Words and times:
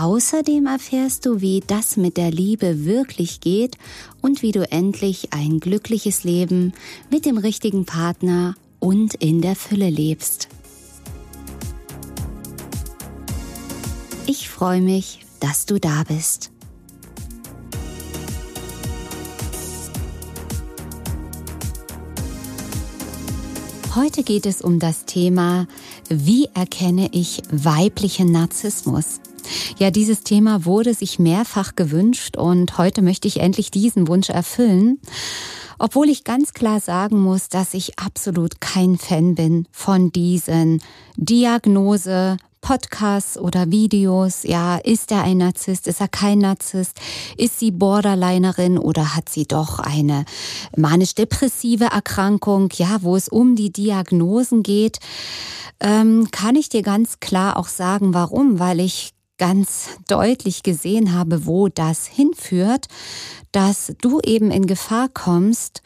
Außerdem 0.00 0.64
erfährst 0.64 1.26
du, 1.26 1.42
wie 1.42 1.62
das 1.66 1.98
mit 1.98 2.16
der 2.16 2.30
Liebe 2.30 2.86
wirklich 2.86 3.40
geht 3.40 3.76
und 4.22 4.40
wie 4.40 4.50
du 4.50 4.62
endlich 4.72 5.34
ein 5.34 5.60
glückliches 5.60 6.24
Leben 6.24 6.72
mit 7.10 7.26
dem 7.26 7.36
richtigen 7.36 7.84
Partner 7.84 8.54
und 8.78 9.12
in 9.16 9.42
der 9.42 9.54
Fülle 9.54 9.90
lebst. 9.90 10.48
Ich 14.26 14.48
freue 14.48 14.80
mich, 14.80 15.26
dass 15.38 15.66
du 15.66 15.78
da 15.78 16.04
bist. 16.04 16.50
Heute 23.94 24.22
geht 24.22 24.46
es 24.46 24.62
um 24.62 24.78
das 24.78 25.04
Thema, 25.04 25.66
wie 26.08 26.48
erkenne 26.54 27.10
ich 27.12 27.42
weiblichen 27.50 28.32
Narzissmus? 28.32 29.20
Ja, 29.78 29.90
dieses 29.90 30.22
Thema 30.22 30.64
wurde 30.64 30.94
sich 30.94 31.18
mehrfach 31.18 31.74
gewünscht 31.76 32.36
und 32.36 32.76
heute 32.78 33.02
möchte 33.02 33.28
ich 33.28 33.40
endlich 33.40 33.70
diesen 33.70 34.08
Wunsch 34.08 34.28
erfüllen. 34.28 35.00
Obwohl 35.78 36.10
ich 36.10 36.24
ganz 36.24 36.52
klar 36.52 36.80
sagen 36.80 37.20
muss, 37.20 37.48
dass 37.48 37.72
ich 37.72 37.98
absolut 37.98 38.60
kein 38.60 38.98
Fan 38.98 39.34
bin 39.34 39.66
von 39.72 40.12
diesen 40.12 40.82
Diagnose, 41.16 42.36
Podcasts 42.60 43.38
oder 43.38 43.70
Videos, 43.70 44.42
ja, 44.42 44.76
ist 44.76 45.10
er 45.10 45.22
ein 45.22 45.38
Narzisst, 45.38 45.86
ist 45.86 46.02
er 46.02 46.08
kein 46.08 46.40
Narzisst, 46.40 47.00
ist 47.38 47.58
sie 47.58 47.70
Borderlinerin 47.70 48.76
oder 48.76 49.14
hat 49.16 49.30
sie 49.30 49.46
doch 49.46 49.78
eine 49.78 50.26
manisch-depressive 50.76 51.86
Erkrankung, 51.86 52.68
ja, 52.74 52.98
wo 53.00 53.16
es 53.16 53.28
um 53.28 53.56
die 53.56 53.72
Diagnosen 53.72 54.62
geht, 54.62 54.98
ähm, 55.80 56.28
kann 56.30 56.56
ich 56.56 56.68
dir 56.68 56.82
ganz 56.82 57.20
klar 57.20 57.56
auch 57.56 57.68
sagen, 57.68 58.12
warum, 58.12 58.58
weil 58.58 58.80
ich 58.80 59.14
ganz 59.40 59.88
deutlich 60.06 60.62
gesehen 60.62 61.14
habe, 61.14 61.46
wo 61.46 61.68
das 61.68 62.06
hinführt, 62.06 62.88
dass 63.52 63.94
du 64.02 64.20
eben 64.20 64.50
in 64.50 64.66
Gefahr 64.66 65.08
kommst, 65.08 65.82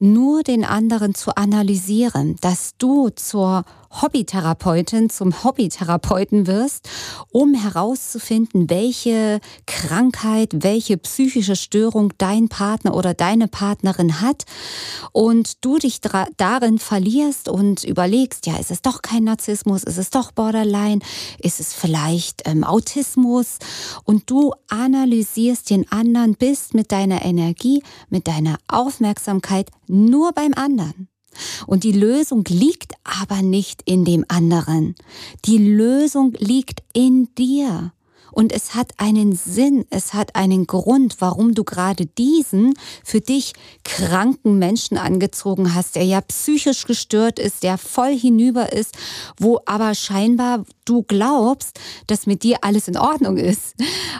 nur 0.00 0.42
den 0.42 0.64
anderen 0.64 1.14
zu 1.14 1.36
analysieren, 1.36 2.36
dass 2.40 2.72
du 2.78 3.08
zur 3.10 3.64
Hobbytherapeutin 4.00 5.10
zum 5.10 5.44
Hobbytherapeuten 5.44 6.46
wirst, 6.46 6.88
um 7.30 7.54
herauszufinden, 7.54 8.70
welche 8.70 9.40
Krankheit, 9.66 10.50
welche 10.54 10.96
psychische 10.96 11.56
Störung 11.56 12.12
dein 12.18 12.48
Partner 12.48 12.94
oder 12.94 13.14
deine 13.14 13.48
Partnerin 13.48 14.20
hat 14.20 14.44
und 15.12 15.64
du 15.64 15.78
dich 15.78 16.00
darin 16.00 16.78
verlierst 16.78 17.48
und 17.48 17.84
überlegst, 17.84 18.46
ja, 18.46 18.56
ist 18.56 18.70
es 18.70 18.82
doch 18.82 19.02
kein 19.02 19.24
Narzissmus, 19.24 19.84
ist 19.84 19.98
es 19.98 20.10
doch 20.10 20.32
Borderline, 20.32 21.00
ist 21.38 21.60
es 21.60 21.74
vielleicht 21.74 22.42
ähm, 22.46 22.64
Autismus 22.64 23.58
und 24.04 24.30
du 24.30 24.52
analysierst 24.68 25.68
den 25.70 25.90
anderen, 25.92 26.34
bist 26.34 26.74
mit 26.74 26.92
deiner 26.92 27.24
Energie, 27.24 27.82
mit 28.08 28.26
deiner 28.26 28.56
Aufmerksamkeit 28.68 29.70
nur 29.86 30.32
beim 30.32 30.54
anderen. 30.54 31.11
Und 31.66 31.84
die 31.84 31.92
Lösung 31.92 32.44
liegt 32.48 32.92
aber 33.04 33.42
nicht 33.42 33.82
in 33.84 34.04
dem 34.04 34.24
anderen. 34.28 34.94
Die 35.44 35.58
Lösung 35.58 36.34
liegt 36.38 36.82
in 36.92 37.28
dir. 37.36 37.92
Und 38.32 38.52
es 38.52 38.74
hat 38.74 38.92
einen 38.96 39.34
Sinn, 39.34 39.84
es 39.90 40.14
hat 40.14 40.34
einen 40.34 40.66
Grund, 40.66 41.16
warum 41.20 41.54
du 41.54 41.64
gerade 41.64 42.06
diesen 42.06 42.74
für 43.04 43.20
dich 43.20 43.52
kranken 43.84 44.58
Menschen 44.58 44.98
angezogen 44.98 45.74
hast, 45.74 45.96
der 45.96 46.04
ja 46.04 46.20
psychisch 46.20 46.86
gestört 46.86 47.38
ist, 47.38 47.62
der 47.62 47.78
voll 47.78 48.16
hinüber 48.16 48.72
ist, 48.72 48.96
wo 49.38 49.60
aber 49.66 49.94
scheinbar 49.94 50.64
du 50.84 51.02
glaubst, 51.02 51.78
dass 52.06 52.26
mit 52.26 52.42
dir 52.42 52.58
alles 52.62 52.88
in 52.88 52.96
Ordnung 52.96 53.36
ist. 53.36 53.74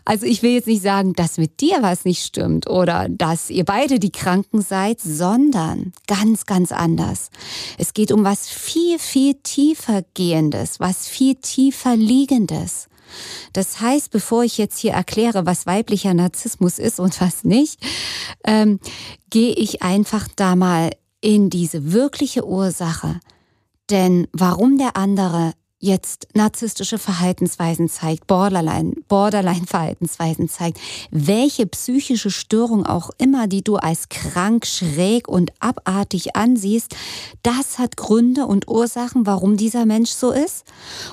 Also 0.04 0.26
ich 0.26 0.42
will 0.42 0.52
jetzt 0.52 0.66
nicht 0.66 0.82
sagen, 0.82 1.12
dass 1.14 1.38
mit 1.38 1.60
dir 1.60 1.78
was 1.80 2.04
nicht 2.04 2.24
stimmt 2.24 2.68
oder 2.68 3.08
dass 3.08 3.50
ihr 3.50 3.64
beide 3.64 3.98
die 3.98 4.12
Kranken 4.12 4.62
seid, 4.62 5.00
sondern 5.00 5.92
ganz, 6.06 6.46
ganz 6.46 6.72
anders. 6.72 7.30
Es 7.78 7.94
geht 7.94 8.12
um 8.12 8.24
was 8.24 8.48
viel, 8.48 8.98
viel 8.98 9.34
tiefer 9.42 10.02
gehendes, 10.14 10.80
was 10.80 11.06
viel 11.08 11.36
tiefer 11.36 11.96
liegendes. 11.96 12.88
Das 13.52 13.80
heißt, 13.80 14.10
bevor 14.10 14.44
ich 14.44 14.58
jetzt 14.58 14.78
hier 14.78 14.92
erkläre, 14.92 15.46
was 15.46 15.66
weiblicher 15.66 16.14
Narzissmus 16.14 16.78
ist 16.78 17.00
und 17.00 17.20
was 17.20 17.44
nicht, 17.44 17.80
ähm, 18.44 18.80
gehe 19.30 19.54
ich 19.54 19.82
einfach 19.82 20.28
da 20.36 20.56
mal 20.56 20.90
in 21.20 21.50
diese 21.50 21.92
wirkliche 21.92 22.46
Ursache. 22.46 23.20
Denn 23.90 24.28
warum 24.32 24.78
der 24.78 24.96
andere 24.96 25.52
jetzt 25.82 26.28
narzisstische 26.32 26.96
Verhaltensweisen 26.96 27.88
zeigt, 27.88 28.28
Borderline, 28.28 28.94
Borderline-Verhaltensweisen 29.08 30.48
zeigt, 30.48 30.78
welche 31.10 31.66
psychische 31.66 32.30
Störung 32.30 32.86
auch 32.86 33.10
immer, 33.18 33.48
die 33.48 33.62
du 33.62 33.76
als 33.76 34.08
krank, 34.08 34.64
schräg 34.64 35.26
und 35.26 35.50
abartig 35.58 36.36
ansiehst, 36.36 36.94
das 37.42 37.80
hat 37.80 37.96
Gründe 37.96 38.46
und 38.46 38.68
Ursachen, 38.68 39.26
warum 39.26 39.56
dieser 39.56 39.84
Mensch 39.84 40.10
so 40.10 40.30
ist. 40.30 40.64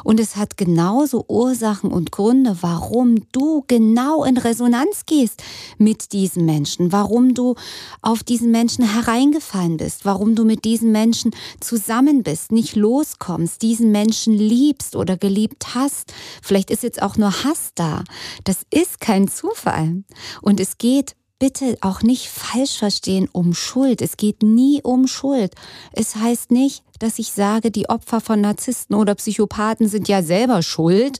Und 0.03 0.19
es 0.19 0.35
hat 0.35 0.56
genauso 0.56 1.25
Ursachen 1.28 1.91
und 1.91 2.12
Gründe, 2.12 2.57
warum 2.62 3.25
du 3.31 3.63
genau 3.66 4.24
in 4.24 4.38
Resonanz 4.38 5.07
gehst 5.07 5.41
mit 5.80 6.13
diesen 6.13 6.46
Menschen, 6.46 6.91
warum 6.91 7.34
du 7.34 7.56
auf 8.03 8.22
diesen 8.22 8.51
Menschen 8.51 8.88
hereingefallen 8.88 9.78
bist, 9.78 10.06
warum 10.06 10.36
du 10.36 10.46
mit 10.46 10.63
diesen 10.63 10.91
Menschen 10.91 11.31
zusammen 11.59 12.22
bist, 12.22 12.51
nicht 12.51 12.75
loskommst, 12.75 13.63
diesen 13.63 13.91
Menschen 13.91 14.36
liebst 14.36 14.59
liebst 14.59 14.96
oder 14.96 15.18
geliebt 15.18 15.74
hast. 15.75 16.14
Vielleicht 16.42 16.72
ist 16.72 16.84
jetzt 16.84 17.02
auch 17.02 17.18
nur 17.18 17.44
Hass 17.44 17.72
da. 17.75 18.03
Das 18.44 18.59
ist 18.70 19.00
kein 19.00 19.28
Zufall. 19.28 20.03
Und 20.42 20.59
es 20.59 20.78
geht 20.78 21.16
bitte 21.40 21.78
auch 21.81 22.02
nicht 22.02 22.28
falsch 22.28 22.78
verstehen 22.78 23.30
um 23.31 23.53
Schuld. 23.53 24.02
Es 24.02 24.18
geht 24.18 24.44
nie 24.44 24.81
um 24.84 25.08
Schuld. 25.08 25.56
Es 25.94 26.18
heißt 26.18 26.52
nicht, 26.52 26.84
dass 27.00 27.18
ich 27.18 27.31
sage, 27.31 27.72
die 27.72 27.90
Opfer 27.90 28.19
von 28.19 28.42
Narzissten 28.42 28.96
oder 28.96 29.16
Psychopathen 29.16 29.88
sind 29.88 30.09
ja 30.09 30.22
selber 30.22 30.62
schuld. 30.62 31.19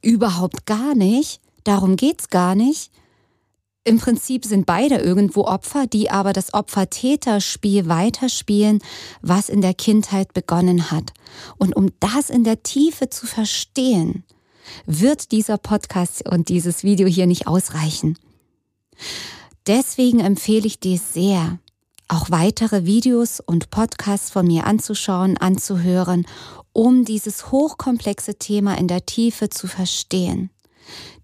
Überhaupt 0.00 0.64
gar 0.64 0.94
nicht. 0.94 1.40
Darum 1.64 1.96
geht's 1.96 2.30
gar 2.30 2.54
nicht. 2.54 2.92
Im 3.88 3.98
Prinzip 3.98 4.44
sind 4.44 4.66
beide 4.66 4.96
irgendwo 4.96 5.44
Opfer, 5.44 5.86
die 5.86 6.10
aber 6.10 6.34
das 6.34 6.52
Opfer-Täter-Spiel 6.52 7.88
weiterspielen, 7.88 8.80
was 9.22 9.48
in 9.48 9.62
der 9.62 9.72
Kindheit 9.72 10.34
begonnen 10.34 10.90
hat. 10.90 11.14
Und 11.56 11.74
um 11.74 11.88
das 11.98 12.28
in 12.28 12.44
der 12.44 12.62
Tiefe 12.62 13.08
zu 13.08 13.26
verstehen, 13.26 14.24
wird 14.84 15.32
dieser 15.32 15.56
Podcast 15.56 16.28
und 16.28 16.50
dieses 16.50 16.84
Video 16.84 17.08
hier 17.08 17.26
nicht 17.26 17.46
ausreichen. 17.46 18.18
Deswegen 19.66 20.20
empfehle 20.20 20.66
ich 20.66 20.80
dir 20.80 20.98
sehr, 20.98 21.58
auch 22.08 22.30
weitere 22.30 22.84
Videos 22.84 23.40
und 23.40 23.70
Podcasts 23.70 24.28
von 24.28 24.46
mir 24.46 24.66
anzuschauen, 24.66 25.38
anzuhören, 25.38 26.26
um 26.74 27.06
dieses 27.06 27.50
hochkomplexe 27.52 28.34
Thema 28.34 28.76
in 28.76 28.86
der 28.86 29.06
Tiefe 29.06 29.48
zu 29.48 29.66
verstehen. 29.66 30.50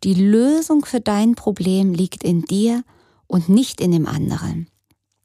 Die 0.02 0.14
Lösung 0.14 0.84
für 0.84 1.00
dein 1.00 1.34
Problem 1.34 1.92
liegt 1.92 2.24
in 2.24 2.42
dir 2.42 2.82
und 3.26 3.48
nicht 3.48 3.80
in 3.80 3.92
dem 3.92 4.06
anderen. 4.06 4.68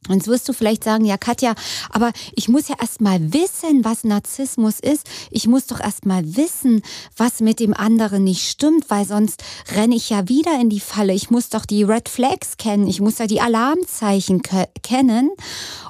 Und 0.08 0.16
jetzt 0.16 0.28
wirst 0.28 0.48
du 0.48 0.54
vielleicht 0.54 0.84
sagen, 0.84 1.04
ja 1.04 1.18
Katja, 1.18 1.56
aber 1.90 2.14
ich 2.34 2.48
muss 2.48 2.70
ja 2.70 2.76
erst 2.80 3.02
mal 3.02 3.34
wissen, 3.34 3.84
was 3.84 4.06
Narzissmus 4.06 4.80
ist. 4.80 5.08
Ich 5.30 5.46
muss 5.48 5.68
doch 5.68 5.82
erst 5.82 6.06
mal 6.06 6.24
wissen, 6.38 6.82
was 7.18 7.42
mit 7.42 7.60
dem 7.60 7.74
anderen 7.74 8.24
nicht 8.24 8.50
stimmt, 8.50 8.90
weil 8.90 9.06
sonst 9.06 9.44
renne 9.76 9.96
ich 9.96 10.10
ja 10.10 10.30
wieder 10.30 10.60
in 10.60 10.70
die 10.70 10.80
Falle. 10.80 11.14
Ich 11.14 11.30
muss 11.30 11.50
doch 11.50 11.66
die 11.66 11.84
Red 11.84 12.08
Flags 12.08 12.56
kennen, 12.58 12.88
ich 12.88 13.02
muss 13.02 13.18
ja 13.18 13.28
die 13.28 13.42
Alarmzeichen 13.42 14.42
kennen. 14.82 15.32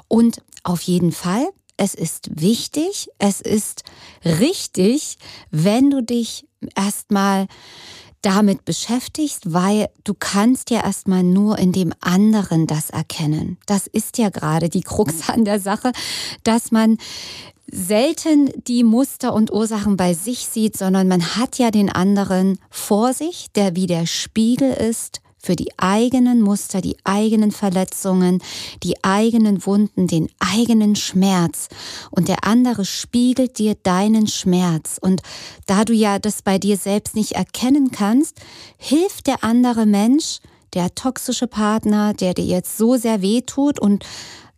Und 0.08 0.42
auf 0.64 0.82
jeden 0.82 1.12
Fall, 1.12 1.48
es 1.76 1.94
ist 1.94 2.40
wichtig, 2.40 3.08
es 3.18 3.40
ist 3.40 3.84
richtig, 4.24 5.16
wenn 5.50 5.88
du 5.88 6.02
dich 6.02 6.46
erst 6.74 7.12
mal 7.12 7.46
damit 8.22 8.64
beschäftigst, 8.64 9.52
weil 9.52 9.88
du 10.04 10.14
kannst 10.18 10.70
ja 10.70 10.82
erstmal 10.84 11.22
nur 11.22 11.58
in 11.58 11.72
dem 11.72 11.92
anderen 12.00 12.66
das 12.66 12.90
erkennen. 12.90 13.58
Das 13.66 13.86
ist 13.86 14.18
ja 14.18 14.28
gerade 14.28 14.68
die 14.68 14.82
Krux 14.82 15.28
an 15.28 15.44
der 15.44 15.60
Sache, 15.60 15.92
dass 16.44 16.70
man 16.70 16.98
selten 17.72 18.50
die 18.66 18.84
Muster 18.84 19.32
und 19.32 19.52
Ursachen 19.52 19.96
bei 19.96 20.14
sich 20.14 20.46
sieht, 20.46 20.76
sondern 20.76 21.08
man 21.08 21.36
hat 21.36 21.58
ja 21.58 21.70
den 21.70 21.90
anderen 21.90 22.58
vor 22.68 23.12
sich, 23.14 23.46
der 23.54 23.76
wie 23.76 23.86
der 23.86 24.06
Spiegel 24.06 24.72
ist 24.72 25.20
für 25.42 25.56
die 25.56 25.70
eigenen 25.78 26.42
Muster, 26.42 26.80
die 26.80 26.96
eigenen 27.04 27.50
Verletzungen, 27.50 28.42
die 28.82 29.02
eigenen 29.02 29.64
Wunden, 29.66 30.06
den 30.06 30.28
eigenen 30.38 30.96
Schmerz. 30.96 31.68
Und 32.10 32.28
der 32.28 32.44
andere 32.44 32.84
spiegelt 32.84 33.58
dir 33.58 33.74
deinen 33.74 34.26
Schmerz. 34.26 34.98
Und 35.00 35.22
da 35.66 35.84
du 35.84 35.92
ja 35.92 36.18
das 36.18 36.42
bei 36.42 36.58
dir 36.58 36.76
selbst 36.76 37.16
nicht 37.16 37.32
erkennen 37.32 37.90
kannst, 37.90 38.36
hilft 38.76 39.26
der 39.26 39.42
andere 39.42 39.86
Mensch, 39.86 40.40
der 40.74 40.94
toxische 40.94 41.46
Partner, 41.46 42.14
der 42.14 42.34
dir 42.34 42.44
jetzt 42.44 42.76
so 42.78 42.96
sehr 42.96 43.22
weh 43.22 43.40
tut 43.40 43.80
und 43.80 44.04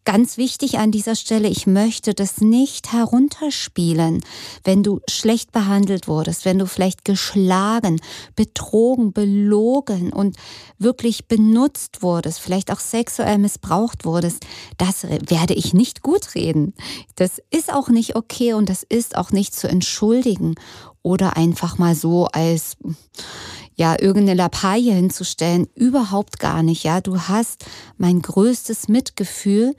Ganz 0.05 0.37
wichtig 0.37 0.79
an 0.79 0.91
dieser 0.91 1.15
Stelle, 1.15 1.47
ich 1.47 1.69
möchte 1.69 2.13
das 2.13 2.41
nicht 2.41 2.93
herunterspielen, 2.93 4.21
wenn 4.65 4.83
du 4.83 5.01
schlecht 5.09 5.53
behandelt 5.53 6.09
wurdest, 6.09 6.45
wenn 6.45 6.59
du 6.59 6.67
vielleicht 6.67 7.05
geschlagen, 7.05 8.01
betrogen, 8.35 9.13
belogen 9.13 10.13
und 10.13 10.37
wirklich 10.77 11.29
benutzt 11.29 12.03
wurdest, 12.03 12.41
vielleicht 12.41 12.73
auch 12.73 12.81
sexuell 12.81 13.39
missbraucht 13.39 14.05
wurdest. 14.05 14.45
Das 14.77 15.05
werde 15.05 15.55
ich 15.55 15.73
nicht 15.73 16.03
gut 16.03 16.35
reden. 16.35 16.75
Das 17.15 17.41
ist 17.51 17.73
auch 17.73 17.89
nicht 17.89 18.17
okay 18.17 18.55
und 18.55 18.69
das 18.69 18.83
ist 18.83 19.17
auch 19.17 19.31
nicht 19.31 19.55
zu 19.55 19.69
entschuldigen 19.69 20.57
oder 21.03 21.37
einfach 21.37 21.79
mal 21.79 21.95
so 21.95 22.27
als 22.27 22.77
ja, 23.75 23.97
irgendeine 23.99 24.37
Lappalie 24.37 24.93
hinzustellen, 24.93 25.69
überhaupt 25.75 26.39
gar 26.39 26.63
nicht, 26.63 26.85
ja. 26.85 27.01
Du 27.01 27.19
hast 27.21 27.65
mein 27.97 28.23
größtes 28.23 28.89
Mitgefühl, 28.89 29.75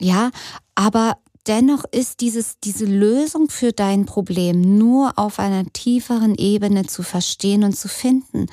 ja, 0.00 0.30
aber 0.74 1.18
dennoch 1.46 1.84
ist 1.90 2.20
dieses, 2.20 2.58
diese 2.60 2.84
Lösung 2.84 3.48
für 3.50 3.72
dein 3.72 4.06
Problem 4.06 4.78
nur 4.78 5.18
auf 5.18 5.38
einer 5.38 5.64
tieferen 5.64 6.34
Ebene 6.34 6.86
zu 6.86 7.02
verstehen 7.02 7.64
und 7.64 7.76
zu 7.76 7.88
finden. 7.88 8.46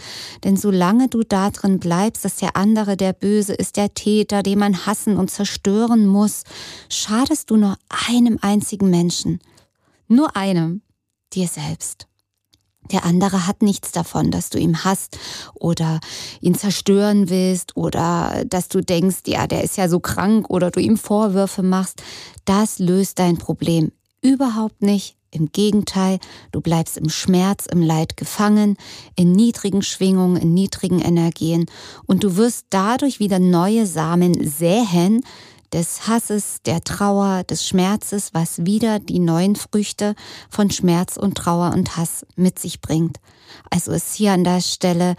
Denn 0.44 0.58
solange 0.58 1.08
du 1.08 1.24
da 1.24 1.52
drin 1.52 1.80
bleibst, 1.80 2.26
dass 2.26 2.38
der 2.38 2.56
andere 2.56 2.98
der 2.98 3.14
Böse 3.14 3.54
ist, 3.54 3.78
der 3.78 3.94
Täter, 3.94 4.44
den 4.44 4.60
man 4.60 4.86
hassen 4.86 5.18
und 5.18 5.30
zerstören 5.30 6.08
muss, 6.08 6.44
schadest 6.90 7.52
du 7.52 7.58
nur 7.58 7.78
einem 8.08 8.40
einzigen 8.42 8.90
Menschen. 8.90 9.40
Nur 10.08 10.36
einem, 10.36 10.82
dir 11.34 11.48
selbst. 11.48 12.08
Der 12.92 13.06
andere 13.06 13.48
hat 13.48 13.62
nichts 13.62 13.92
davon, 13.92 14.32
dass 14.32 14.50
du 14.50 14.58
ihn 14.58 14.84
hasst 14.84 15.18
oder 15.54 16.00
ihn 16.42 16.56
zerstören 16.56 17.30
willst 17.30 17.76
oder 17.76 18.44
dass 18.48 18.68
du 18.68 18.82
denkst, 18.82 19.22
ja, 19.28 19.48
der 19.48 19.64
ist 19.64 19.78
ja 19.78 19.90
so 19.90 20.00
krank 20.00 20.50
oder 20.50 20.72
du 20.72 20.80
ihm 20.80 20.98
Vorwürfe 20.98 21.64
machst. 21.64 22.02
Das 22.46 22.80
löst 22.80 23.20
dein 23.20 23.38
Problem 23.38 23.92
überhaupt 24.22 24.82
nicht. 24.82 25.16
Im 25.30 25.52
Gegenteil, 25.52 26.20
du 26.52 26.62
bleibst 26.62 26.98
im 26.98 27.10
Schmerz, 27.10 27.66
im 27.66 27.82
Leid 27.82 28.16
gefangen, 28.16 28.78
in 29.16 29.34
niedrigen 29.34 29.82
Schwingungen, 29.82 30.38
in 30.38 30.54
niedrigen 30.54 31.00
Energien 31.00 31.66
und 32.06 32.24
du 32.24 32.38
wirst 32.38 32.68
dadurch 32.70 33.20
wieder 33.20 33.38
neue 33.38 33.86
Samen 33.86 34.48
säen, 34.48 35.22
des 35.74 36.08
Hasses, 36.08 36.58
der 36.66 36.82
Trauer, 36.84 37.44
des 37.44 37.68
Schmerzes, 37.68 38.34
was 38.34 38.66
wieder 38.66 39.00
die 39.00 39.20
neuen 39.20 39.56
Früchte 39.56 40.16
von 40.50 40.72
Schmerz 40.72 41.18
und 41.18 41.36
Trauer 41.36 41.74
und 41.74 41.98
Hass 41.98 42.26
mit 42.36 42.60
sich 42.60 42.82
bringt. 42.82 43.18
Also 43.70 43.92
ist 43.92 44.14
hier 44.14 44.32
an 44.32 44.44
der 44.44 44.62
Stelle 44.62 45.16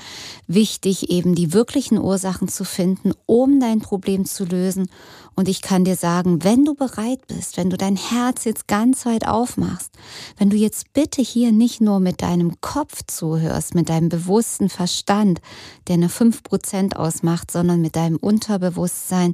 wichtig, 0.46 1.10
eben 1.10 1.34
die 1.34 1.52
wirklichen 1.52 1.98
Ursachen 1.98 2.48
zu 2.48 2.64
finden, 2.64 3.12
um 3.26 3.60
dein 3.60 3.80
Problem 3.80 4.24
zu 4.24 4.44
lösen. 4.44 4.90
Und 5.38 5.48
ich 5.48 5.62
kann 5.62 5.84
dir 5.84 5.94
sagen, 5.94 6.42
wenn 6.42 6.64
du 6.64 6.74
bereit 6.74 7.24
bist, 7.28 7.58
wenn 7.58 7.70
du 7.70 7.76
dein 7.76 7.94
Herz 7.94 8.42
jetzt 8.42 8.66
ganz 8.66 9.06
weit 9.06 9.24
aufmachst, 9.24 9.92
wenn 10.36 10.50
du 10.50 10.56
jetzt 10.56 10.92
bitte 10.94 11.22
hier 11.22 11.52
nicht 11.52 11.80
nur 11.80 12.00
mit 12.00 12.22
deinem 12.22 12.60
Kopf 12.60 13.02
zuhörst, 13.06 13.76
mit 13.76 13.88
deinem 13.88 14.08
bewussten 14.08 14.68
Verstand, 14.68 15.40
der 15.86 15.94
eine 15.94 16.08
5% 16.08 16.96
ausmacht, 16.96 17.52
sondern 17.52 17.80
mit 17.80 17.94
deinem 17.94 18.16
Unterbewusstsein, 18.16 19.32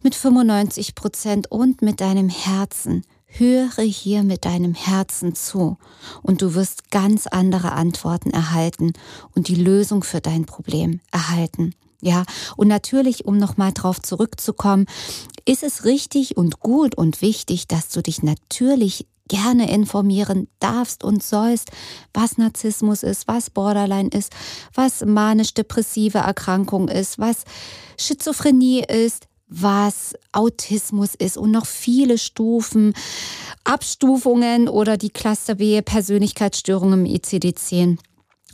mit 0.00 0.14
95% 0.14 1.48
und 1.48 1.82
mit 1.82 2.00
deinem 2.00 2.28
Herzen, 2.28 3.02
Höre 3.26 3.82
hier 3.82 4.22
mit 4.22 4.44
deinem 4.44 4.74
Herzen 4.74 5.34
zu 5.34 5.76
und 6.22 6.40
du 6.40 6.54
wirst 6.54 6.92
ganz 6.92 7.26
andere 7.26 7.72
Antworten 7.72 8.30
erhalten 8.30 8.92
und 9.34 9.48
die 9.48 9.56
Lösung 9.56 10.04
für 10.04 10.20
dein 10.20 10.46
Problem 10.46 11.00
erhalten. 11.10 11.74
Ja, 12.04 12.24
und 12.56 12.66
natürlich, 12.66 13.26
um 13.26 13.38
nochmal 13.38 13.72
drauf 13.72 14.02
zurückzukommen, 14.02 14.86
ist 15.44 15.62
es 15.62 15.84
richtig 15.84 16.36
und 16.36 16.58
gut 16.58 16.96
und 16.96 17.22
wichtig, 17.22 17.68
dass 17.68 17.90
du 17.90 18.02
dich 18.02 18.24
natürlich 18.24 19.06
gerne 19.28 19.70
informieren 19.70 20.48
darfst 20.58 21.04
und 21.04 21.22
sollst, 21.22 21.70
was 22.12 22.38
Narzissmus 22.38 23.04
ist, 23.04 23.28
was 23.28 23.50
Borderline 23.50 24.08
ist, 24.08 24.32
was 24.74 25.04
manisch-depressive 25.04 26.18
Erkrankung 26.18 26.88
ist, 26.88 27.20
was 27.20 27.44
Schizophrenie 27.98 28.82
ist, 28.82 29.28
was 29.46 30.14
Autismus 30.32 31.14
ist 31.14 31.36
und 31.36 31.52
noch 31.52 31.66
viele 31.66 32.18
Stufen, 32.18 32.94
Abstufungen 33.62 34.68
oder 34.68 34.96
die 34.96 35.10
Cluster 35.10 35.54
B 35.54 35.80
Persönlichkeitsstörungen 35.82 37.06
im 37.06 37.12
ICD-10. 37.12 37.98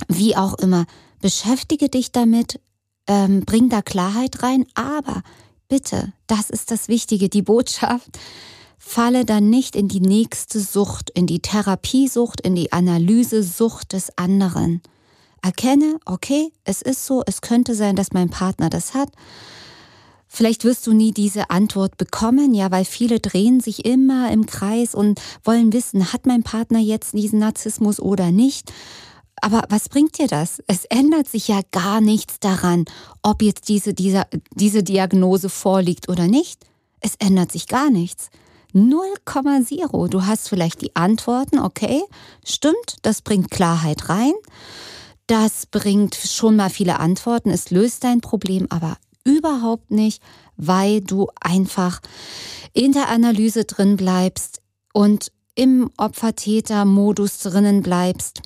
Wie 0.08 0.36
auch 0.36 0.54
immer, 0.54 0.84
beschäftige 1.20 1.88
dich 1.88 2.12
damit, 2.12 2.60
ähm, 3.08 3.40
bring 3.44 3.69
da 3.69 3.82
Klarheit 3.82 4.43
rein, 4.43 4.64
aber 4.75 5.22
bitte, 5.69 6.12
das 6.26 6.50
ist 6.50 6.70
das 6.70 6.88
Wichtige, 6.88 7.28
die 7.28 7.43
Botschaft, 7.43 8.19
falle 8.78 9.25
dann 9.25 9.50
nicht 9.50 9.75
in 9.75 9.88
die 9.88 10.00
nächste 10.00 10.60
Sucht, 10.60 11.10
in 11.10 11.26
die 11.26 11.40
Therapiesucht, 11.40 12.40
in 12.40 12.55
die 12.55 12.72
Analysesucht 12.72 13.93
des 13.93 14.16
anderen. 14.16 14.81
Erkenne, 15.43 15.99
okay, 16.05 16.52
es 16.64 16.82
ist 16.82 17.05
so, 17.05 17.22
es 17.26 17.40
könnte 17.40 17.75
sein, 17.75 17.96
dass 17.96 18.12
mein 18.12 18.31
Partner 18.31 18.70
das 18.70 18.94
hat 18.94 19.10
Vielleicht 20.31 20.64
wirst 20.64 20.87
du 20.87 20.93
nie 20.93 21.12
diese 21.12 21.49
Antwort 21.49 21.96
bekommen, 21.96 22.52
ja, 22.55 22.70
weil 22.70 22.84
viele 22.84 23.19
drehen 23.19 23.60
sich 23.60 23.87
immer 23.87 24.31
im 24.31 24.44
Kreis 24.44 24.94
und 24.94 25.20
wollen 25.43 25.72
wissen, 25.72 26.12
hat 26.12 26.26
mein 26.26 26.43
Partner 26.43 26.78
jetzt 26.78 27.14
diesen 27.14 27.38
Narzissmus 27.38 27.99
oder 27.99 28.31
nicht? 28.31 28.70
Aber 29.43 29.64
was 29.69 29.88
bringt 29.88 30.19
dir 30.19 30.26
das? 30.26 30.62
Es 30.67 30.85
ändert 30.87 31.29
sich 31.29 31.49
ja 31.49 31.61
gar 31.70 32.00
nichts 32.00 32.40
daran, 32.40 32.85
ob 33.23 33.43
jetzt 33.43 33.69
diese, 33.69 33.94
diese, 33.94 34.26
diese 34.55 34.82
Diagnose 34.82 35.49
vorliegt 35.49 36.08
oder 36.08 36.26
nicht. 36.26 36.64
Es 37.00 37.14
ändert 37.19 37.52
sich 37.52 37.69
gar 37.69 37.90
nichts. 37.90 38.31
0,0. 38.75 40.08
Du 40.08 40.26
hast 40.26 40.49
vielleicht 40.49 40.82
die 40.82 40.94
Antworten, 40.94 41.58
okay, 41.58 42.02
stimmt, 42.44 42.96
das 43.02 43.23
bringt 43.23 43.50
Klarheit 43.50 44.08
rein. 44.08 44.35
Das 45.26 45.67
bringt 45.67 46.14
schon 46.14 46.56
mal 46.56 46.70
viele 46.70 47.01
Antworten, 47.01 47.51
es 47.51 47.70
löst 47.70 48.05
dein 48.05 48.20
Problem, 48.20 48.67
aber 48.70 48.96
überhaupt 49.24 49.91
nicht, 49.91 50.22
weil 50.56 51.01
du 51.01 51.29
einfach 51.41 52.01
in 52.72 52.93
der 52.93 53.08
Analyse 53.08 53.65
drin 53.65 53.96
bleibst 53.96 54.62
und 54.93 55.31
im 55.55 55.91
Opfer-Täter-Modus 55.96 57.41
drinnen 57.41 57.82
bleibst 57.82 58.43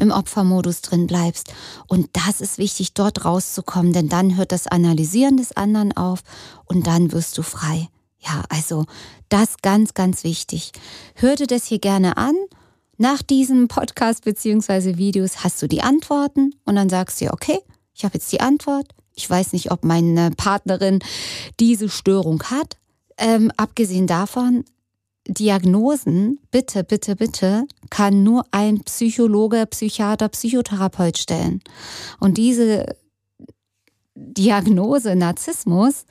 im 0.00 0.10
Opfermodus 0.10 0.80
drin 0.82 1.06
bleibst. 1.06 1.52
Und 1.86 2.08
das 2.12 2.40
ist 2.40 2.58
wichtig, 2.58 2.94
dort 2.94 3.24
rauszukommen, 3.24 3.92
denn 3.92 4.08
dann 4.08 4.36
hört 4.36 4.52
das 4.52 4.66
Analysieren 4.66 5.36
des 5.36 5.52
anderen 5.52 5.96
auf 5.96 6.20
und 6.66 6.86
dann 6.86 7.12
wirst 7.12 7.36
du 7.38 7.42
frei. 7.42 7.88
Ja, 8.18 8.44
also 8.48 8.86
das 9.28 9.58
ganz, 9.62 9.94
ganz 9.94 10.24
wichtig. 10.24 10.72
Hör 11.14 11.36
dir 11.36 11.46
das 11.46 11.66
hier 11.66 11.78
gerne 11.78 12.16
an. 12.16 12.34
Nach 12.96 13.22
diesem 13.22 13.68
Podcast 13.68 14.24
bzw. 14.24 14.96
Videos 14.96 15.42
hast 15.42 15.60
du 15.60 15.66
die 15.66 15.82
Antworten 15.82 16.54
und 16.64 16.76
dann 16.76 16.88
sagst 16.88 17.20
du, 17.20 17.32
okay, 17.32 17.58
ich 17.92 18.04
habe 18.04 18.14
jetzt 18.14 18.30
die 18.32 18.40
Antwort, 18.40 18.88
ich 19.14 19.28
weiß 19.28 19.52
nicht, 19.52 19.70
ob 19.70 19.84
meine 19.84 20.30
Partnerin 20.30 21.00
diese 21.60 21.88
Störung 21.88 22.42
hat. 22.44 22.76
Ähm, 23.16 23.52
abgesehen 23.56 24.06
davon, 24.06 24.64
Diagnosen, 25.26 26.38
bitte, 26.50 26.84
bitte, 26.84 27.16
bitte, 27.16 27.64
kann 27.90 28.22
nur 28.22 28.44
ein 28.50 28.80
Psychologe, 28.84 29.66
Psychiater, 29.66 30.28
Psychotherapeut 30.28 31.16
stellen. 31.16 31.60
Und 32.20 32.36
diese 32.36 32.86
Diagnose 34.16 35.16
Narzissmus, 35.16 36.06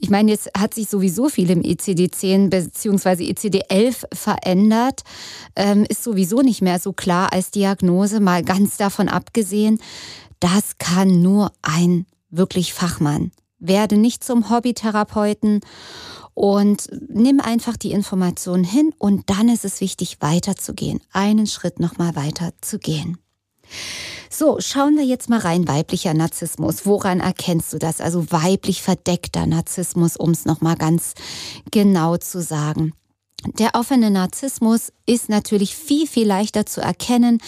ich 0.00 0.10
meine, 0.10 0.32
jetzt 0.32 0.50
hat 0.58 0.74
sich 0.74 0.88
sowieso 0.88 1.28
viel 1.28 1.50
im 1.50 1.62
ECD-10 1.62 2.48
bzw. 2.48 3.30
ECD-11 3.30 4.14
verändert, 4.14 5.02
ähm, 5.54 5.84
ist 5.88 6.02
sowieso 6.02 6.40
nicht 6.40 6.60
mehr 6.60 6.80
so 6.80 6.92
klar 6.92 7.32
als 7.32 7.52
Diagnose, 7.52 8.18
mal 8.18 8.42
ganz 8.42 8.78
davon 8.78 9.08
abgesehen, 9.08 9.78
das 10.40 10.78
kann 10.78 11.22
nur 11.22 11.52
ein 11.62 12.06
wirklich 12.30 12.74
Fachmann. 12.74 13.30
Werde 13.58 13.96
nicht 13.96 14.24
zum 14.24 14.50
Hobbytherapeuten 14.50 15.60
und 16.36 16.90
nimm 17.08 17.40
einfach 17.40 17.78
die 17.78 17.92
Informationen 17.92 18.62
hin 18.62 18.92
und 18.98 19.30
dann 19.30 19.48
ist 19.48 19.64
es 19.64 19.80
wichtig, 19.80 20.18
weiterzugehen, 20.20 21.00
einen 21.10 21.46
Schritt 21.46 21.80
nochmal 21.80 22.14
weiter 22.14 22.52
zu 22.60 22.78
gehen. 22.78 23.16
So, 24.28 24.58
schauen 24.60 24.98
wir 24.98 25.04
jetzt 25.04 25.30
mal 25.30 25.38
rein, 25.38 25.66
weiblicher 25.66 26.12
Narzissmus. 26.12 26.84
Woran 26.84 27.20
erkennst 27.20 27.72
du 27.72 27.78
das? 27.78 28.02
Also 28.02 28.30
weiblich 28.30 28.82
verdeckter 28.82 29.46
Narzissmus, 29.46 30.18
um 30.18 30.32
es 30.32 30.44
nochmal 30.44 30.76
ganz 30.76 31.14
genau 31.70 32.18
zu 32.18 32.42
sagen. 32.42 32.92
Der 33.58 33.70
offene 33.74 34.10
Narzissmus 34.10 34.92
ist 35.06 35.30
natürlich 35.30 35.74
viel, 35.74 36.06
viel 36.06 36.26
leichter 36.26 36.66
zu 36.66 36.82
erkennen 36.82 37.40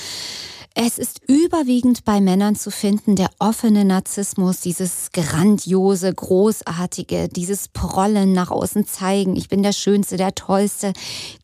Es 0.80 0.96
ist 0.96 1.20
überwiegend 1.26 2.04
bei 2.04 2.20
Männern 2.20 2.54
zu 2.54 2.70
finden, 2.70 3.16
der 3.16 3.30
offene 3.40 3.84
Narzissmus, 3.84 4.60
dieses 4.60 5.10
grandiose, 5.12 6.14
großartige, 6.14 7.28
dieses 7.28 7.66
Prollen 7.66 8.32
nach 8.32 8.52
außen 8.52 8.86
zeigen, 8.86 9.34
ich 9.34 9.48
bin 9.48 9.64
der 9.64 9.72
Schönste, 9.72 10.16
der 10.16 10.36
Tollste, 10.36 10.92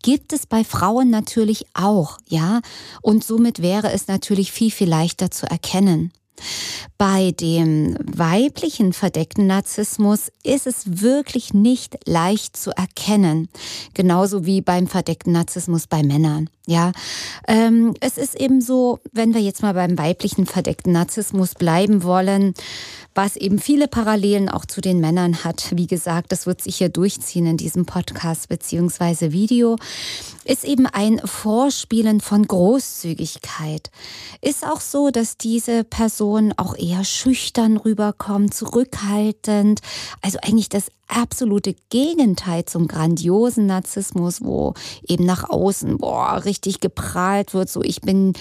gibt 0.04 0.32
es 0.32 0.46
bei 0.46 0.62
Frauen 0.62 1.10
natürlich 1.10 1.66
auch, 1.74 2.18
ja. 2.28 2.60
Und 3.02 3.24
somit 3.24 3.60
wäre 3.60 3.90
es 3.90 4.06
natürlich 4.06 4.52
viel, 4.52 4.70
viel 4.70 4.88
leichter 4.88 5.32
zu 5.32 5.50
erkennen. 5.50 6.12
Bei 6.96 7.32
dem 7.32 7.96
weiblichen 8.04 8.92
verdeckten 8.92 9.48
Narzissmus 9.48 10.30
ist 10.44 10.68
es 10.68 11.02
wirklich 11.02 11.54
nicht 11.54 11.98
leicht 12.06 12.56
zu 12.56 12.70
erkennen, 12.70 13.48
genauso 13.94 14.46
wie 14.46 14.60
beim 14.60 14.86
verdeckten 14.86 15.32
Narzissmus 15.32 15.88
bei 15.88 16.04
Männern. 16.04 16.50
Ja, 16.66 16.92
ähm, 17.46 17.94
es 18.00 18.16
ist 18.16 18.40
eben 18.40 18.62
so, 18.62 18.98
wenn 19.12 19.34
wir 19.34 19.42
jetzt 19.42 19.60
mal 19.60 19.74
beim 19.74 19.98
weiblichen 19.98 20.46
verdeckten 20.46 20.92
Narzissmus 20.92 21.54
bleiben 21.54 22.02
wollen, 22.02 22.54
was 23.14 23.36
eben 23.36 23.58
viele 23.58 23.86
Parallelen 23.86 24.48
auch 24.48 24.64
zu 24.64 24.80
den 24.80 24.98
Männern 24.98 25.44
hat. 25.44 25.72
Wie 25.76 25.86
gesagt, 25.86 26.32
das 26.32 26.46
wird 26.46 26.62
sich 26.62 26.76
hier 26.76 26.88
durchziehen 26.88 27.46
in 27.46 27.58
diesem 27.58 27.84
Podcast 27.84 28.48
beziehungsweise 28.48 29.30
Video, 29.30 29.76
ist 30.44 30.64
eben 30.64 30.86
ein 30.86 31.20
Vorspielen 31.24 32.22
von 32.22 32.46
Großzügigkeit. 32.46 33.90
Ist 34.40 34.66
auch 34.66 34.80
so, 34.80 35.10
dass 35.10 35.36
diese 35.36 35.84
Person 35.84 36.54
auch 36.56 36.76
eher 36.76 37.04
schüchtern 37.04 37.76
rüberkommt, 37.76 38.54
zurückhaltend, 38.54 39.80
also 40.22 40.38
eigentlich 40.42 40.70
das 40.70 40.88
absolute 41.08 41.74
Gegenteil 41.90 42.64
zum 42.64 42.88
grandiosen 42.88 43.66
Narzissmus, 43.66 44.42
wo 44.42 44.74
eben 45.06 45.24
nach 45.24 45.48
außen, 45.48 45.98
boah, 45.98 46.44
richtig 46.44 46.80
geprahlt 46.80 47.54
wird, 47.54 47.68
so 47.68 47.82
ich 47.82 48.00
bin 48.00 48.32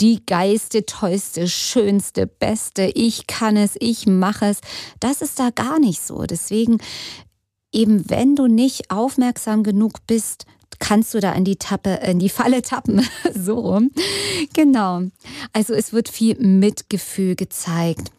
die 0.00 0.24
geiste, 0.24 0.86
tollste, 0.86 1.48
schönste, 1.48 2.26
beste, 2.26 2.84
ich 2.94 3.26
kann 3.26 3.56
es, 3.56 3.76
ich 3.78 4.06
mache 4.06 4.46
es. 4.46 4.60
Das 5.00 5.22
ist 5.22 5.38
da 5.38 5.50
gar 5.50 5.78
nicht 5.78 6.00
so. 6.00 6.24
Deswegen 6.24 6.78
eben, 7.72 8.08
wenn 8.08 8.36
du 8.36 8.46
nicht 8.46 8.90
aufmerksam 8.90 9.62
genug 9.62 10.06
bist, 10.06 10.46
kannst 10.78 11.14
du 11.14 11.20
da 11.20 11.32
in 11.32 11.44
die 11.44 11.56
Tappe, 11.56 12.00
in 12.06 12.18
die 12.18 12.28
Falle 12.28 12.62
tappen. 12.62 13.06
so 13.34 13.58
rum. 13.58 13.90
Genau. 14.54 15.02
Also 15.52 15.74
es 15.74 15.92
wird 15.92 16.08
viel 16.08 16.36
Mitgefühl 16.38 17.34
gezeigt. 17.34 18.10